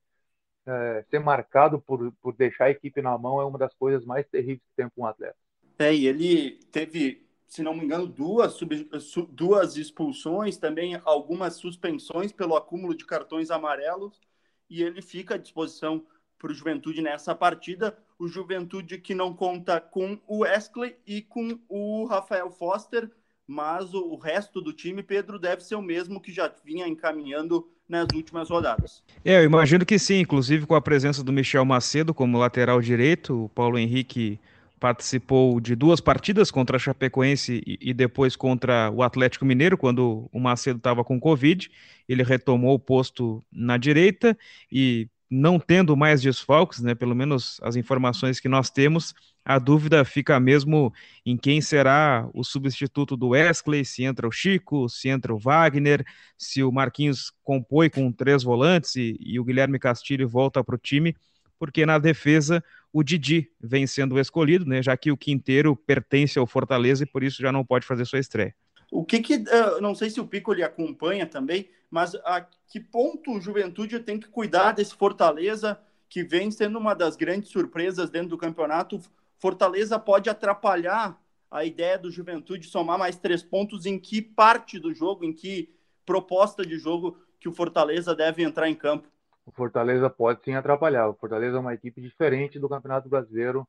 [0.69, 4.27] é, ser marcado por, por deixar a equipe na mão é uma das coisas mais
[4.29, 5.37] terríveis que tem para um atleta.
[5.79, 11.55] É, e ele teve, se não me engano, duas, sub, su, duas expulsões, também algumas
[11.55, 14.21] suspensões pelo acúmulo de cartões amarelos,
[14.69, 16.05] e ele fica à disposição
[16.39, 17.97] para o Juventude nessa partida.
[18.19, 23.11] O Juventude que não conta com o Wesley e com o Rafael Foster,
[23.49, 27.67] mas o, o resto do time, Pedro, deve ser o mesmo que já vinha encaminhando
[27.89, 29.03] nas últimas rodadas.
[29.25, 33.45] É, eu imagino que sim, inclusive com a presença do Michel Macedo como lateral direito,
[33.45, 34.39] o Paulo Henrique
[34.79, 40.29] participou de duas partidas contra a Chapecoense e, e depois contra o Atlético Mineiro, quando
[40.31, 41.71] o Macedo estava com Covid.
[42.07, 44.39] Ele retomou o posto na direita
[44.71, 49.15] e não tendo mais desfalques, né, pelo menos as informações que nós temos,
[49.45, 50.93] a dúvida fica mesmo
[51.25, 56.05] em quem será o substituto do Wesley, se entra o Chico, se entra o Wagner,
[56.37, 60.79] se o Marquinhos compõe com três volantes e, e o Guilherme Castilho volta para o
[60.79, 61.17] time,
[61.59, 62.63] porque na defesa
[62.93, 67.23] o Didi vem sendo escolhido, né, já que o Quinteiro pertence ao Fortaleza e por
[67.23, 68.55] isso já não pode fazer sua estreia.
[68.91, 72.81] O que que, uh, não sei se o Pico lhe acompanha também, mas a que
[72.81, 78.11] ponto o Juventude tem que cuidar desse Fortaleza, que vem sendo uma das grandes surpresas
[78.11, 79.01] dentro do campeonato?
[79.39, 81.21] Fortaleza pode atrapalhar
[81.51, 85.75] a ideia do Juventude somar mais três pontos em que parte do jogo, em que
[86.05, 89.09] proposta de jogo que o Fortaleza deve entrar em campo?
[89.47, 91.09] O Fortaleza pode sim atrapalhar.
[91.09, 93.67] O Fortaleza é uma equipe diferente do Campeonato Brasileiro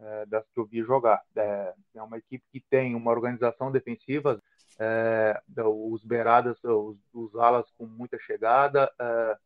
[0.00, 1.22] é, das que eu vi jogar.
[1.36, 4.42] É, é, uma equipe que tem uma organização defensiva,
[4.78, 9.36] é, os beiradas, os, os, alas com muita chegada, é,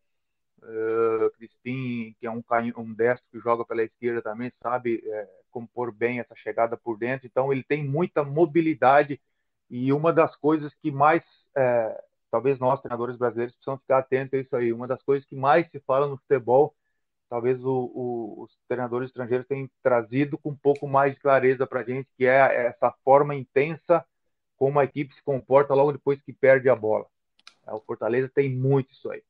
[0.64, 2.42] é Crispim, que é um,
[2.76, 7.26] um destro que joga pela esquerda também, sabe é, compor bem essa chegada por dentro.
[7.26, 9.20] Então ele tem muita mobilidade
[9.70, 11.22] e uma das coisas que mais
[11.56, 14.72] é, talvez nós treinadores brasileiros precisamos ficar atentos a isso aí.
[14.72, 16.74] Uma das coisas que mais se fala no futebol
[17.32, 21.80] talvez o, o, os treinadores estrangeiros tenham trazido com um pouco mais de clareza para
[21.80, 24.04] a gente, que é essa forma intensa
[24.54, 27.06] como a equipe se comporta logo depois que perde a bola.
[27.66, 29.22] O Fortaleza tem muito isso aí.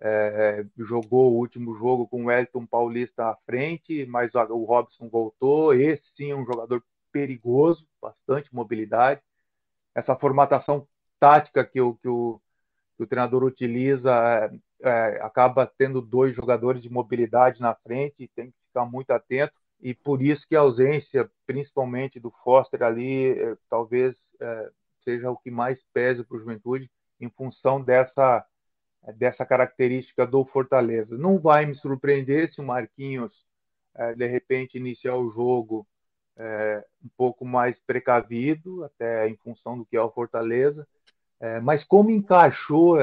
[0.00, 5.74] É, jogou o último jogo com o Elton Paulista à frente, mas o Robson voltou.
[5.74, 9.20] Esse sim é um jogador perigoso, bastante mobilidade.
[9.94, 12.40] Essa formatação tática que o, que o,
[12.96, 14.50] que o treinador utiliza
[14.82, 19.52] é, acaba tendo dois jogadores de mobilidade na frente, tem que ficar muito atento.
[19.80, 24.70] E por isso que a ausência, principalmente do Foster ali, é, talvez é,
[25.04, 26.90] seja o que mais pese para o Juventude,
[27.20, 28.44] em função dessa
[29.16, 31.16] dessa característica do Fortaleza.
[31.16, 33.32] Não vai me surpreender se o Marquinhos,
[33.94, 35.86] é, de repente, iniciar o jogo
[36.36, 40.86] é, um pouco mais precavido, até em função do que é o Fortaleza.
[41.40, 42.98] É, mas como encaixou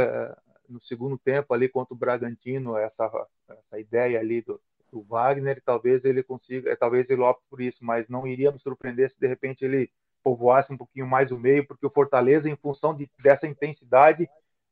[0.67, 4.59] no segundo tempo ali contra o Bragantino essa, essa ideia ali do,
[4.91, 9.11] do Wagner, talvez ele consiga, talvez ele opte por isso, mas não iria me surpreender
[9.11, 9.89] se de repente ele
[10.23, 14.27] povoasse um pouquinho mais o meio, porque o Fortaleza, em função de, dessa intensidade,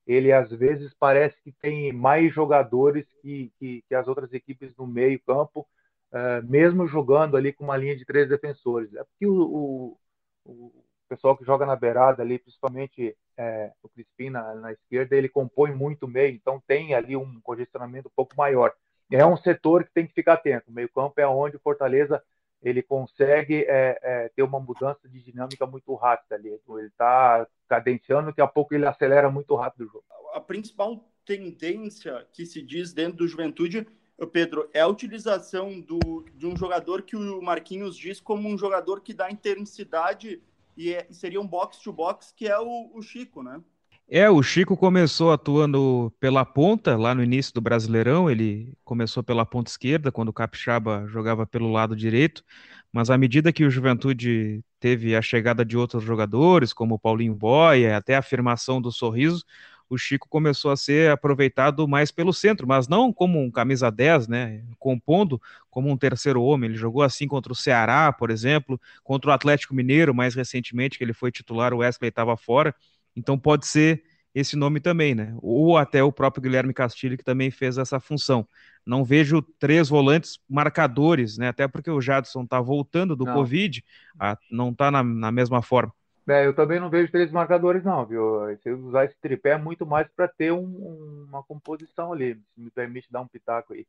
[0.05, 4.85] ele às vezes parece que tem mais jogadores que, que, que as outras equipes no
[4.85, 5.67] meio campo,
[6.11, 8.93] uh, mesmo jogando ali com uma linha de três defensores.
[8.93, 9.97] É porque o, o,
[10.45, 15.29] o pessoal que joga na beirada ali, principalmente é, o Crispim na, na, esquerda, ele
[15.29, 18.73] compõe muito meio, então tem ali um congestionamento um pouco maior.
[19.11, 20.69] É um setor que tem que ficar atento.
[20.69, 22.21] O meio campo é onde o Fortaleza
[22.61, 26.49] ele consegue é, é, ter uma mudança de dinâmica muito rápida ali.
[26.49, 30.03] Ele está cadenciando, daqui a pouco ele acelera muito rápido o jogo.
[30.33, 33.87] A principal tendência que se diz dentro do Juventude,
[34.31, 39.01] Pedro, é a utilização do, de um jogador que o Marquinhos diz como um jogador
[39.01, 40.41] que dá intensidade
[40.75, 43.61] e, é, seria um box-to-box, -box, que é o, o Chico, né?
[44.07, 48.29] É, o Chico começou atuando pela ponta lá no início do Brasileirão.
[48.29, 52.43] Ele começou pela ponta esquerda, quando o Capixaba jogava pelo lado direito.
[52.91, 57.33] Mas à medida que o Juventude teve a chegada de outros jogadores, como o Paulinho
[57.33, 59.43] Boia, até a afirmação do Sorriso,
[59.89, 64.27] o Chico começou a ser aproveitado mais pelo centro, mas não como um camisa 10,
[64.27, 64.63] né?
[64.79, 66.69] Compondo como um terceiro homem.
[66.69, 71.03] Ele jogou assim contra o Ceará, por exemplo, contra o Atlético Mineiro, mais recentemente, que
[71.03, 72.73] ele foi titular, o Wesley estava fora.
[73.15, 74.03] Então pode ser
[74.35, 75.33] esse nome também, né?
[75.41, 78.45] Ou até o próprio Guilherme Castilho, que também fez essa função.
[78.85, 81.47] Não vejo três volantes marcadores, né?
[81.47, 83.33] Até porque o Jadson está voltando do não.
[83.33, 83.81] Covid,
[84.19, 85.93] a, não está na, na, mesma forma.
[86.27, 88.57] É, eu também não vejo três marcadores, não, viu?
[88.63, 92.35] Se usar esse tripé é muito mais para ter um, uma composição ali.
[92.35, 93.85] Se me permite dar um pitaco aí.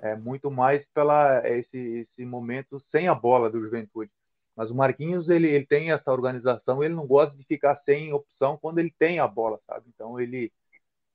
[0.00, 4.10] É muito mais pela esse, esse momento sem a bola do Juventude.
[4.56, 8.58] Mas o Marquinhos, ele, ele tem essa organização, ele não gosta de ficar sem opção
[8.60, 9.86] quando ele tem a bola, sabe?
[9.94, 10.52] Então, ele,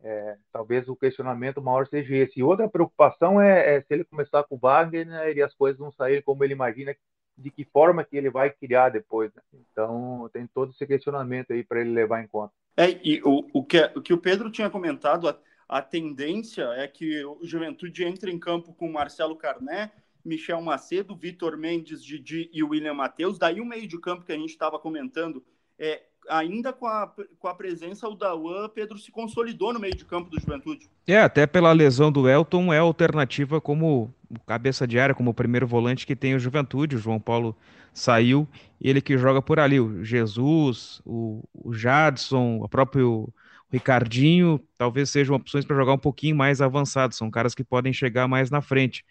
[0.01, 2.39] é, talvez o questionamento maior seja esse.
[2.39, 5.79] E outra preocupação é, é se ele começar com o Wagner né, e as coisas
[5.79, 6.95] não saírem como ele imagina,
[7.37, 9.33] de que forma que ele vai criar depois.
[9.33, 9.41] Né?
[9.71, 12.53] Então, tem todo esse questionamento aí para ele levar em conta.
[12.77, 16.87] É, e o, o, que, o que o Pedro tinha comentado, a, a tendência é
[16.87, 19.91] que o Juventude entre em campo com Marcelo Carné,
[20.23, 23.37] Michel Macedo, Vitor Mendes, Didi e William Matheus.
[23.37, 25.43] Daí o meio de campo que a gente estava comentando,
[25.77, 30.05] é, ainda com a, com a presença do Dawan, Pedro se consolidou no meio de
[30.05, 30.89] campo do Juventude.
[31.07, 34.13] É, até pela lesão do Elton, é alternativa como
[34.45, 36.95] cabeça de área, como o primeiro volante que tem o Juventude.
[36.95, 37.55] O João Paulo
[37.93, 38.47] saiu,
[38.81, 39.79] ele que joga por ali.
[39.79, 43.31] O Jesus, o, o Jadson, o próprio
[43.71, 47.15] Ricardinho, talvez sejam opções para jogar um pouquinho mais avançado.
[47.15, 49.05] São caras que podem chegar mais na frente.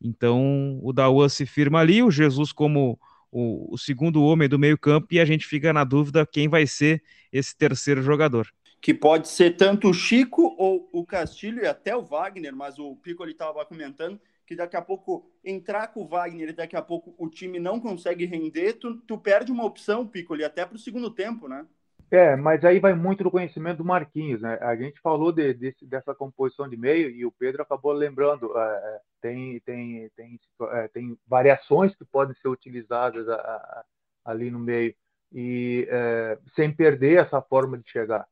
[0.00, 2.98] Então o Dawan se firma ali, o Jesus como
[3.34, 7.02] o, o segundo homem do meio-campo, e a gente fica na dúvida quem vai ser
[7.32, 8.46] esse terceiro jogador.
[8.80, 12.94] Que pode ser tanto o Chico ou o Castilho e até o Wagner, mas o
[12.94, 16.82] Pico ele estava comentando que daqui a pouco entrar com o Wagner e daqui a
[16.82, 20.78] pouco o time não consegue render, tu, tu perde uma opção, Piccoli, até para o
[20.78, 21.66] segundo tempo, né?
[22.14, 24.56] É, mas aí vai muito do conhecimento do Marquinhos, né?
[24.60, 29.58] A gente falou de, dessa composição de meio e o Pedro acabou lembrando, é, tem,
[29.60, 33.84] tem, tem, é, tem variações que podem ser utilizadas a, a,
[34.26, 34.94] ali no meio
[35.32, 38.24] e é, sem perder essa forma de chegar.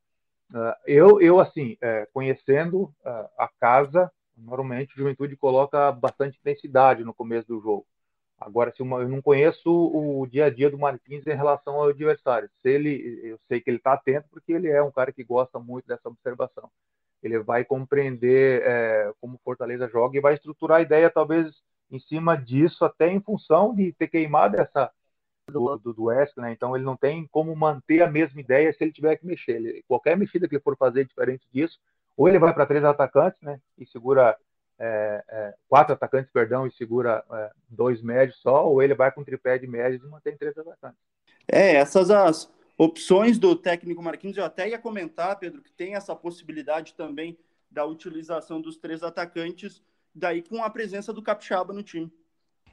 [0.52, 2.94] Uh, eu, eu, assim, é, conhecendo
[3.36, 7.86] a casa, normalmente o Juventude coloca bastante intensidade no começo do jogo.
[8.46, 11.88] Agora, se uma, eu não conheço o dia a dia do Martins em relação ao
[11.88, 12.50] adversário.
[12.60, 15.58] Se ele, eu sei que ele está atento porque ele é um cara que gosta
[15.58, 16.70] muito dessa observação.
[17.22, 21.52] Ele vai compreender é, como Fortaleza joga e vai estruturar a ideia talvez
[21.90, 24.90] em cima disso, até em função de ter queimado essa
[25.50, 26.52] do, do, do West, né?
[26.52, 29.56] Então ele não tem como manter a mesma ideia se ele tiver que mexer.
[29.56, 31.78] Ele, qualquer mexida que ele for fazer diferente disso,
[32.16, 33.60] ou ele vai para três atacantes, né?
[33.78, 34.36] E segura
[34.84, 39.22] é, é, quatro atacantes, perdão, e segura é, dois médios só, ou ele vai com
[39.22, 40.98] tripé de médios e mantém três atacantes.
[41.46, 44.36] É, essas as opções do técnico Marquinhos.
[44.36, 47.38] Eu até ia comentar, Pedro, que tem essa possibilidade também
[47.70, 49.80] da utilização dos três atacantes,
[50.12, 52.12] daí com a presença do Capixaba no time.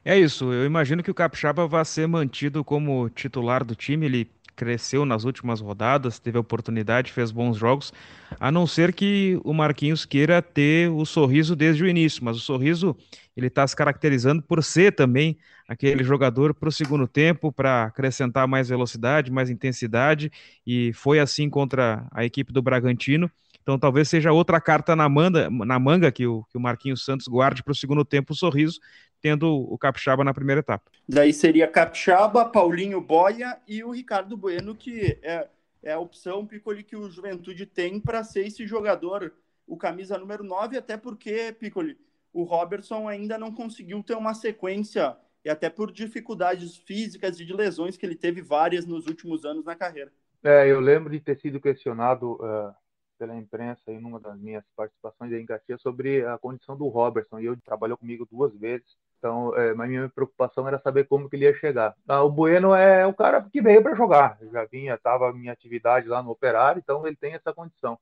[0.04, 4.30] É isso, eu imagino que o Capixaba vai ser mantido como titular do time, ele
[4.60, 7.94] cresceu nas últimas rodadas, teve oportunidade, fez bons jogos,
[8.38, 12.40] a não ser que o Marquinhos queira ter o sorriso desde o início, mas o
[12.40, 12.94] sorriso
[13.34, 18.46] ele está se caracterizando por ser também aquele jogador para o segundo tempo, para acrescentar
[18.46, 20.30] mais velocidade, mais intensidade,
[20.66, 23.30] e foi assim contra a equipe do Bragantino.
[23.62, 27.26] Então talvez seja outra carta na manga, na manga que, o, que o Marquinhos Santos
[27.26, 28.78] guarde para o segundo tempo o sorriso,
[29.20, 30.90] tendo o Capixaba na primeira etapa.
[31.08, 35.48] Daí seria Capixaba, Paulinho Boia e o Ricardo Bueno, que é,
[35.82, 39.32] é a opção Piccoli que o Juventude tem para ser esse jogador,
[39.66, 41.96] o camisa número 9, até porque, Piccoli,
[42.32, 47.52] o Robertson ainda não conseguiu ter uma sequência, e até por dificuldades físicas e de
[47.52, 50.12] lesões que ele teve várias nos últimos anos na carreira.
[50.42, 52.74] É, eu lembro de ter sido questionado uh,
[53.20, 57.46] pela imprensa em uma das minhas participações em Caxias sobre a condição do Robertson, e
[57.46, 61.44] ele trabalhou comigo duas vezes, então é, a minha preocupação era saber como que ele
[61.44, 61.94] ia chegar.
[62.08, 66.08] Ah, o Bueno é o cara que veio para jogar, já vinha, estava minha atividade
[66.08, 67.98] lá no Operário, então ele tem essa condição.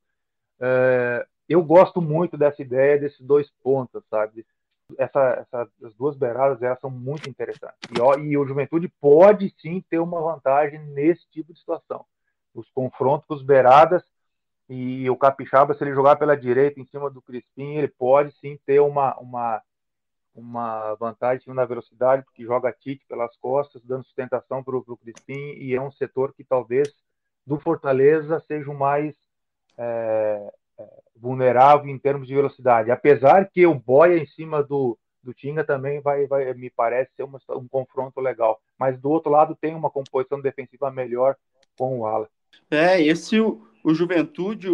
[0.60, 4.46] É, eu gosto muito dessa ideia desses dois pontos, sabe?
[4.96, 7.76] Essa, essa, as duas beiradas elas são muito interessantes.
[7.90, 12.04] E, ó, e o Juventude pode sim ter uma vantagem nesse tipo de situação.
[12.54, 14.04] Os confrontos com os beiradas
[14.68, 18.58] e o Capixaba, se ele jogar pela direita em cima do Crispim, ele pode sim
[18.66, 19.62] ter uma, uma,
[20.34, 25.74] uma vantagem na velocidade, porque joga Tite pelas costas, dando sustentação para o Crispim, e
[25.74, 26.94] é um setor que talvez
[27.46, 29.16] do Fortaleza seja o mais
[29.78, 30.84] é, é,
[31.16, 32.90] vulnerável em termos de velocidade.
[32.90, 37.22] Apesar que o Boia em cima do, do Tinga também vai, vai me parece ser
[37.22, 38.60] uma, um confronto legal.
[38.78, 41.36] Mas do outro lado tem uma composição defensiva melhor
[41.78, 42.28] com o Ala.
[42.70, 44.68] É, esse o, o Juventude,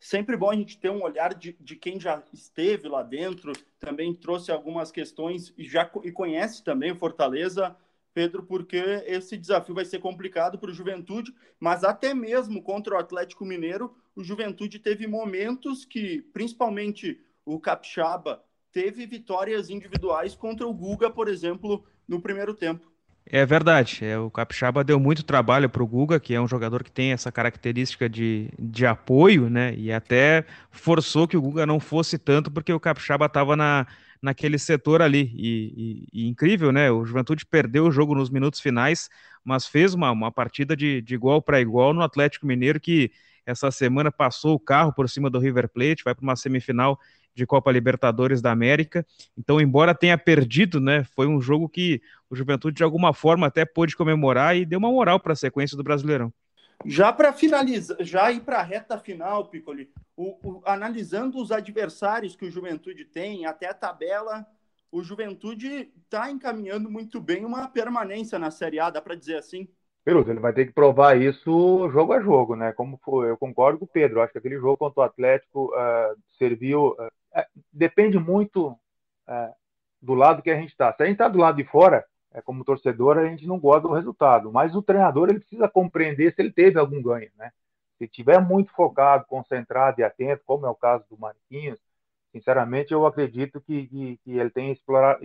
[0.00, 4.12] sempre bom a gente ter um olhar de, de quem já esteve lá dentro, também
[4.12, 7.76] trouxe algumas questões e já e conhece também o Fortaleza,
[8.12, 12.98] Pedro, porque esse desafio vai ser complicado para o Juventude, mas até mesmo contra o
[12.98, 20.74] Atlético Mineiro, o Juventude teve momentos que, principalmente o Capixaba, teve vitórias individuais contra o
[20.74, 22.91] Guga, por exemplo, no primeiro tempo.
[23.26, 24.04] É verdade.
[24.04, 27.12] É, o Capixaba deu muito trabalho para o Guga, que é um jogador que tem
[27.12, 29.74] essa característica de, de apoio, né?
[29.76, 33.86] E até forçou que o Guga não fosse tanto, porque o Capixaba estava na,
[34.20, 35.32] naquele setor ali.
[35.34, 36.90] E, e, e, incrível, né?
[36.90, 39.08] O Juventude perdeu o jogo nos minutos finais,
[39.44, 43.10] mas fez uma, uma partida de, de igual para igual no Atlético Mineiro, que
[43.46, 46.98] essa semana passou o carro por cima do River Plate, vai para uma semifinal
[47.34, 49.06] de Copa Libertadores da América.
[49.36, 53.64] Então, embora tenha perdido, né, foi um jogo que o Juventude de alguma forma até
[53.64, 56.32] pôde comemorar e deu uma moral para a sequência do Brasileirão.
[56.84, 62.34] Já para finalizar, já ir para a reta final, Piccoli, o, o, analisando os adversários
[62.34, 64.44] que o Juventude tem, até a tabela,
[64.90, 69.68] o Juventude está encaminhando muito bem uma permanência na Série A, dá para dizer assim?
[70.04, 72.72] Peluso, ele vai ter que provar isso jogo a jogo, né?
[72.72, 76.18] Como foi, eu concordo com o Pedro, acho que aquele jogo contra o Atlético uh,
[76.36, 77.08] serviu, uh,
[77.72, 78.76] depende muito
[79.26, 79.52] é,
[80.00, 80.92] do lado que a gente está.
[80.92, 83.88] Se a gente está do lado de fora, é, como torcedor, a gente não gosta
[83.88, 84.52] do resultado.
[84.52, 87.50] Mas o treinador ele precisa compreender se ele teve algum ganho, né?
[87.98, 91.78] Se estiver muito focado, concentrado e atento, como é o caso do Marquinhos,
[92.32, 95.18] sinceramente eu acredito que, que, que ele tem explorar,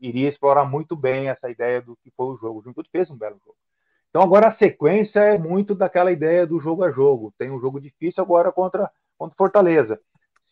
[0.00, 2.60] iria explorar muito bem essa ideia do que foi o jogo.
[2.60, 3.56] O Juventude fez um belo jogo.
[4.08, 7.34] Então agora a sequência é muito daquela ideia do jogo a jogo.
[7.36, 10.00] Tem um jogo difícil agora contra contra Fortaleza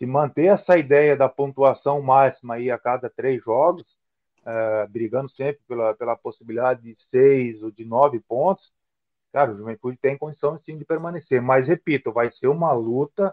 [0.02, 3.84] se manter essa ideia da pontuação máxima aí a cada três jogos,
[4.40, 8.68] uh, brigando sempre pela, pela possibilidade de seis ou de nove pontos,
[9.32, 11.40] cara, o Juventude tem condição sim de permanecer.
[11.40, 13.32] Mas, repito, vai ser uma luta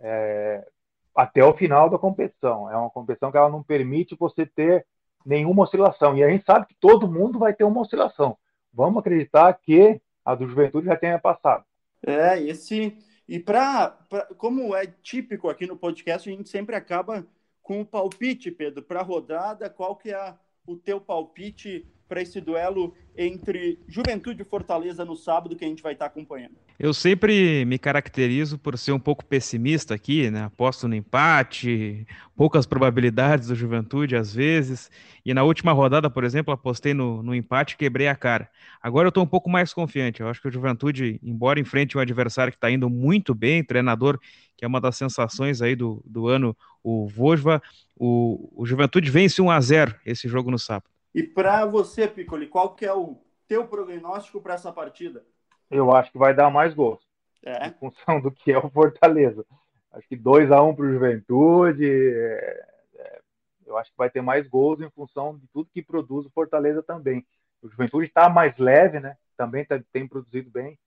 [0.00, 0.66] é,
[1.14, 2.68] até o final da competição.
[2.68, 4.84] É uma competição que ela não permite você ter
[5.24, 6.16] nenhuma oscilação.
[6.16, 8.36] E a gente sabe que todo mundo vai ter uma oscilação.
[8.74, 11.64] Vamos acreditar que a do Juventude já tenha passado.
[12.04, 12.98] É, esse
[13.32, 13.96] e para,
[14.36, 17.26] como é típico aqui no podcast, a gente sempre acaba
[17.62, 19.70] com o palpite, Pedro, para a rodada.
[19.70, 20.34] Qual que é
[20.66, 25.82] o teu palpite para esse duelo entre Juventude e Fortaleza no sábado que a gente
[25.82, 26.58] vai estar tá acompanhando?
[26.82, 30.46] Eu sempre me caracterizo por ser um pouco pessimista aqui, né?
[30.46, 32.04] Aposto no empate,
[32.34, 34.90] poucas probabilidades do Juventude às vezes.
[35.24, 38.50] E na última rodada, por exemplo, apostei no, no empate e quebrei a cara.
[38.82, 40.22] Agora eu estou um pouco mais confiante.
[40.22, 44.18] Eu acho que o Juventude, embora enfrente um adversário que está indo muito bem, treinador
[44.56, 47.62] que é uma das sensações aí do, do ano, o Vojva,
[47.96, 50.90] o, o Juventude vence 1 a 0 esse jogo no sábado.
[51.14, 55.24] E para você, Piccoli, qual que é o teu prognóstico para essa partida?
[55.72, 57.00] Eu acho que vai dar mais gols.
[57.44, 57.66] É.
[57.66, 59.44] Em função do que é o Fortaleza.
[59.90, 61.86] Acho que 2 a 1 um para o Juventude.
[61.86, 62.66] É,
[62.96, 63.20] é,
[63.66, 66.82] eu acho que vai ter mais gols em função de tudo que produz o Fortaleza
[66.82, 67.26] também.
[67.62, 69.16] O Juventude está mais leve, né?
[69.36, 70.78] Também tá, tem produzido bem.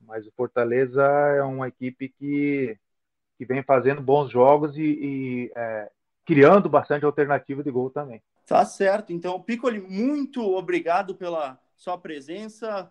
[0.00, 2.78] Mas o Fortaleza é uma equipe que,
[3.38, 5.90] que vem fazendo bons jogos e, e é,
[6.24, 8.22] criando bastante alternativa de gol também.
[8.46, 9.12] Tá certo.
[9.12, 12.90] Então, Piccoli, muito obrigado pela sua presença,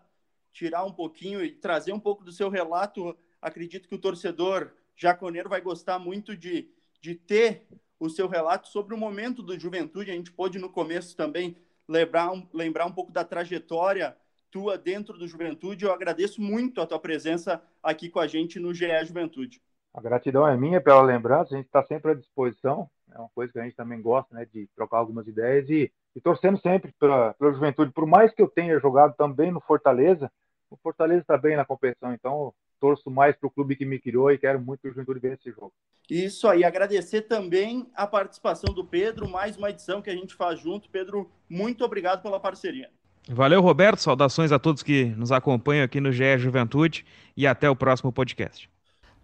[0.54, 3.18] tirar um pouquinho e trazer um pouco do seu relato.
[3.42, 6.70] Acredito que o torcedor jaconeiro vai gostar muito de,
[7.02, 7.68] de ter
[8.00, 10.12] o seu relato sobre o momento do Juventude.
[10.12, 14.16] A gente pôde no começo também lembrar um, lembrar um pouco da trajetória
[14.52, 15.84] tua dentro do Juventude.
[15.84, 19.60] Eu agradeço muito a tua presença aqui com a gente no GE Juventude.
[19.94, 23.54] A gratidão é minha pela lembrança, a gente está sempre à disposição, é uma coisa
[23.54, 27.34] que a gente também gosta, né, de trocar algumas ideias e, e torcendo sempre pela,
[27.36, 27.92] pela juventude.
[27.92, 30.32] Por mais que eu tenha jogado também no Fortaleza,
[30.74, 34.32] o Fortaleza está bem na competição, então torço mais para o clube que me criou
[34.32, 35.72] e quero muito que o Juventude venha esse jogo.
[36.10, 40.60] Isso aí, agradecer também a participação do Pedro, mais uma edição que a gente faz
[40.60, 40.90] junto.
[40.90, 42.90] Pedro, muito obrigado pela parceria.
[43.30, 44.00] Valeu, Roberto.
[44.00, 47.06] Saudações a todos que nos acompanham aqui no GE Juventude
[47.38, 48.70] e até o próximo podcast.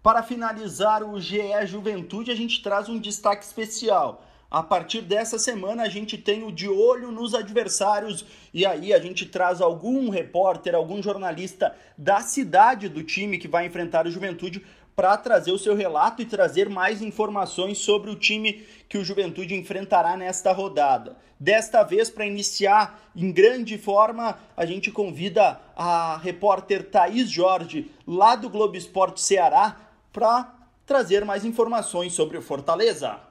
[0.02, 4.24] Para finalizar o GE Juventude, a gente traz um destaque especial.
[4.50, 8.98] A partir dessa semana, a gente tem o De Olho nos Adversários e aí a
[8.98, 14.66] gente traz algum repórter, algum jornalista da cidade do time que vai enfrentar o Juventude
[14.96, 19.54] para trazer o seu relato e trazer mais informações sobre o time que o Juventude
[19.54, 21.16] enfrentará nesta rodada.
[21.38, 28.34] Desta vez, para iniciar em grande forma, a gente convida a repórter Thaís Jorge, lá
[28.34, 29.76] do Globo Esporte Ceará,
[30.12, 30.52] para
[30.84, 33.29] trazer mais informações sobre o Fortaleza.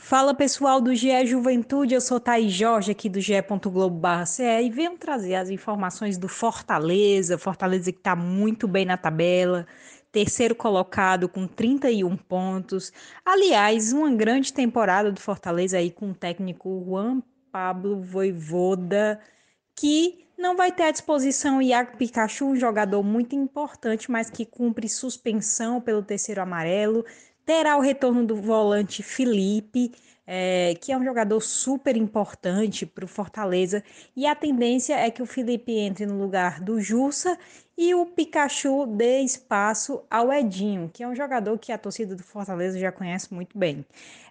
[0.00, 5.34] Fala pessoal do GE Juventude, eu sou Thaís Jorge aqui do ge.globo.ce e venho trazer
[5.34, 9.66] as informações do Fortaleza, Fortaleza que está muito bem na tabela,
[10.10, 12.92] terceiro colocado com 31 pontos.
[13.24, 17.20] Aliás, uma grande temporada do Fortaleza aí com o técnico Juan
[17.50, 19.20] Pablo Voivoda,
[19.76, 24.88] que não vai ter à disposição Iago Pikachu, um jogador muito importante, mas que cumpre
[24.88, 27.04] suspensão pelo terceiro amarelo.
[27.48, 29.90] Terá o retorno do volante Felipe,
[30.26, 33.82] é, que é um jogador super importante para o Fortaleza.
[34.14, 37.38] E a tendência é que o Felipe entre no lugar do Jussa
[37.74, 42.22] e o Pikachu dê espaço ao Edinho, que é um jogador que a torcida do
[42.22, 43.82] Fortaleza já conhece muito bem.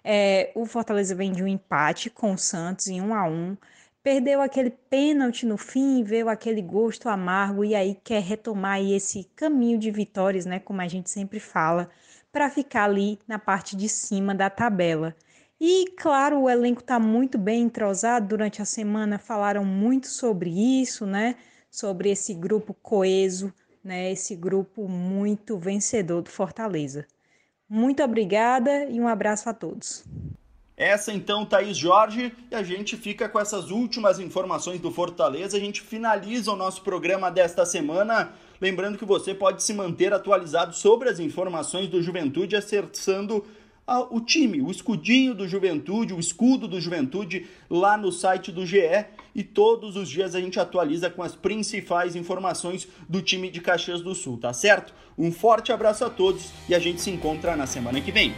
[0.04, 3.56] É, o Fortaleza vem de um empate com o Santos em 1 a 1
[4.00, 9.76] perdeu aquele pênalti no fim, veio aquele gosto amargo e aí quer retomar esse caminho
[9.76, 11.90] de vitórias, né, como a gente sempre fala,
[12.32, 15.14] para ficar ali na parte de cima da tabela.
[15.60, 20.50] E claro, o elenco está muito bem entrosado durante a semana, falaram muito sobre
[20.80, 21.34] isso, né?
[21.70, 23.52] Sobre esse grupo coeso,
[23.82, 24.12] né?
[24.12, 27.06] Esse grupo muito vencedor do Fortaleza.
[27.68, 30.04] Muito obrigada e um abraço a todos.
[30.76, 35.56] Essa então, Thaís Jorge, e a gente fica com essas últimas informações do Fortaleza.
[35.56, 38.32] A gente finaliza o nosso programa desta semana.
[38.60, 43.44] Lembrando que você pode se manter atualizado sobre as informações do Juventude acessando
[44.10, 49.06] o time, o escudinho do Juventude, o escudo do Juventude lá no site do GE
[49.34, 54.02] e todos os dias a gente atualiza com as principais informações do time de Caxias
[54.02, 54.92] do Sul, tá certo?
[55.16, 58.34] Um forte abraço a todos e a gente se encontra na semana que vem.